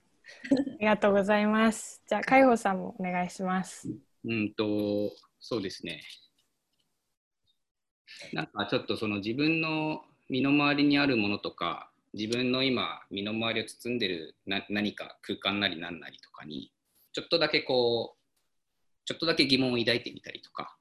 [0.51, 2.01] ありがとうございます。
[2.07, 3.89] じゃあ、海保さんもお願いします。
[4.25, 6.03] うんと、そうですね。
[8.34, 16.71] なんかちょっとその自分の身の回りにあるものとか、自分の今、身の回りを包んでるな何か空間なりなんなりとかに、
[17.13, 20.78] ちょっとだけこう、ちょっとだけ疑問を抱いてみたりとか、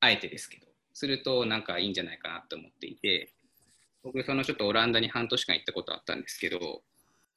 [0.00, 3.32] あえてですけど、するとなんかいいんじゃないかなと思っていて、
[4.02, 6.82] 僕、そのちょっとオランダに半年間行ったことあったんですけど、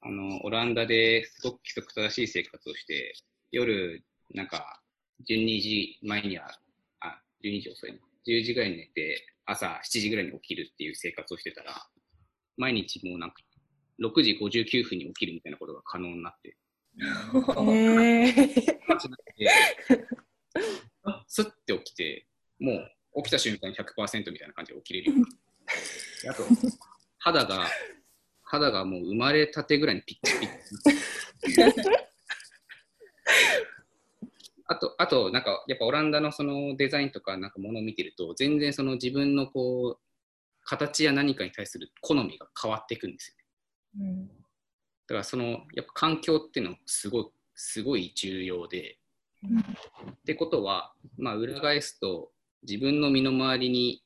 [0.06, 3.14] あの、オランダですごく規則正しい生活をして、
[3.52, 4.82] 夜、なんか、
[5.30, 6.60] 12時前には、
[7.00, 8.00] あ、12時遅いな。
[8.28, 11.88] 10時ぐらいに寝て、朝7時ぐらいに起きるっていう生活をしてたら、
[12.58, 13.38] 毎日もうなんか、
[14.02, 16.58] 6時59分に起きるみたいなことが可能になって、
[17.00, 17.42] えー、
[21.04, 22.28] あスッて起きて、
[22.60, 22.74] も
[23.16, 25.32] う起きた瞬間に100%みたいな感じで起きれるようになっ
[26.22, 26.30] て。
[26.30, 26.44] あと、
[27.20, 27.68] 肌が、
[28.44, 31.82] 肌がもう生まれたてぐらいにピッチピッチ。
[34.66, 40.04] あと、あと、なんか、やっぱオランダのそのデザインとか、なんかものを見てると、全然その自分のこう、
[40.66, 43.36] 形や何かに対する好みが変わっていくんです
[43.96, 44.10] よね。
[44.10, 44.44] うん
[45.06, 47.26] だからその、やっぱ環境っていうのはすごい、
[47.56, 48.98] すごい重要で、
[50.10, 52.32] ってことは、まあ、裏返すと、
[52.64, 54.02] 自分の身の回りに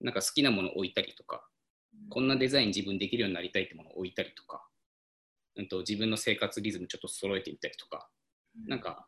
[0.00, 1.46] なんか好きなものを置いたりとか、
[2.10, 4.62] こんなデザイン自分できるようになりたいってものを置いたりとか、
[5.56, 8.08] うん、と自分の生活リズムちょっと揃えてみたりとか、
[8.66, 9.06] なんか、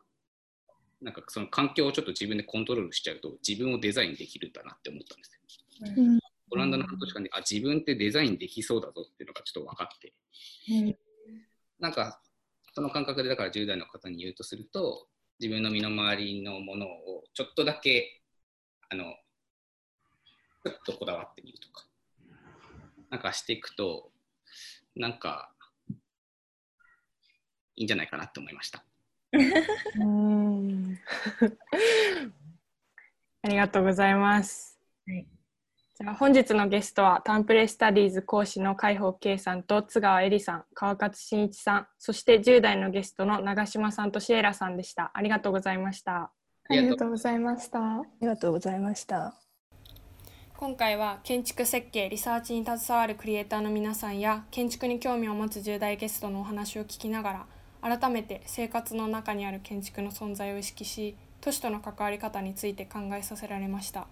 [1.01, 5.93] なんかその環境をちょっと自分でコントロールしちゃうと、自分をデザインできるんだなって思ったんですよ。
[5.97, 6.19] うん。
[6.51, 10.13] オランダの半年間で、あ、自分ってデザインできそうだぞっていうのがちょっと分かって、
[11.79, 12.21] なんか、
[12.73, 15.07] その感覚でだから10代の方に言うとすると、
[15.39, 18.21] 自分の身の回りのものをちょっとだけ、
[18.89, 19.03] あの、
[20.63, 21.85] ちょっとこだわってみるとか、
[23.13, 24.09] なんかしていくと、
[24.95, 25.51] なんか、
[27.75, 28.83] いいんじゃないかなって思いました。
[29.99, 30.99] うん
[33.43, 34.79] ありがとうございます。
[35.05, 35.27] はい
[35.95, 45.11] じゃあ本日のゲストはタンプレスタディーズ講師の海保圭さんと津川恵里さん、川勝真一さん、そして10代のゲストの長島さんとシエラさんでした。
[45.13, 46.31] ありがとうございました。
[46.67, 47.79] ありがとうございました。
[47.79, 49.42] ありがとうございました。
[50.55, 57.45] 今回は建築設計リサーチに携わるクリエイターの皆さんや建築に興味を持つ10代ゲストのお話を聞きなが
[57.81, 64.07] ら改めて生活の中にある建築の存在を意識し都市との関わり方について考えさせられました。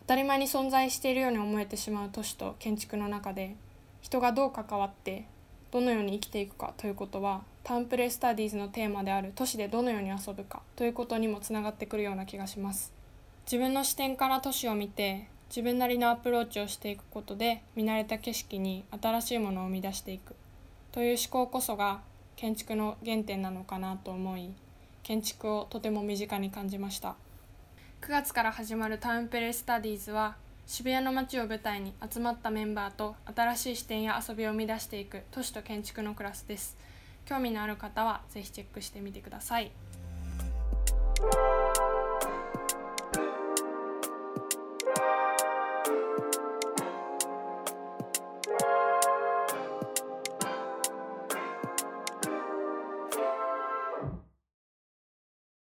[0.00, 3.54] 当たり前に存在しているように思えてしまう都市と建築の中で
[4.00, 5.26] 人がどう関わって
[5.70, 12.92] どのように生きていくかということはタンプレスタディーズのテーマである都市でどのように遊ぶかということにもつながってくるような気がします。
[13.44, 20.34] 自分の視点から都市を見て自分なりのアプローチをしていくことで見慣れた景色に新しいものを生み出していく。
[20.92, 22.00] という思考こそが
[22.36, 24.50] 建築の原点なのかなと思い
[25.02, 27.16] 建築をとても身近に感じました。
[28.00, 36.76] 9月から始まるタウンプレスタディーズは渋谷の街を舞台に集まったメンバーと新しい視点や遊びを生み出していく都市と建築のクラスです。
[37.24, 39.70] 興味のある方はぜひチェックしてみてください。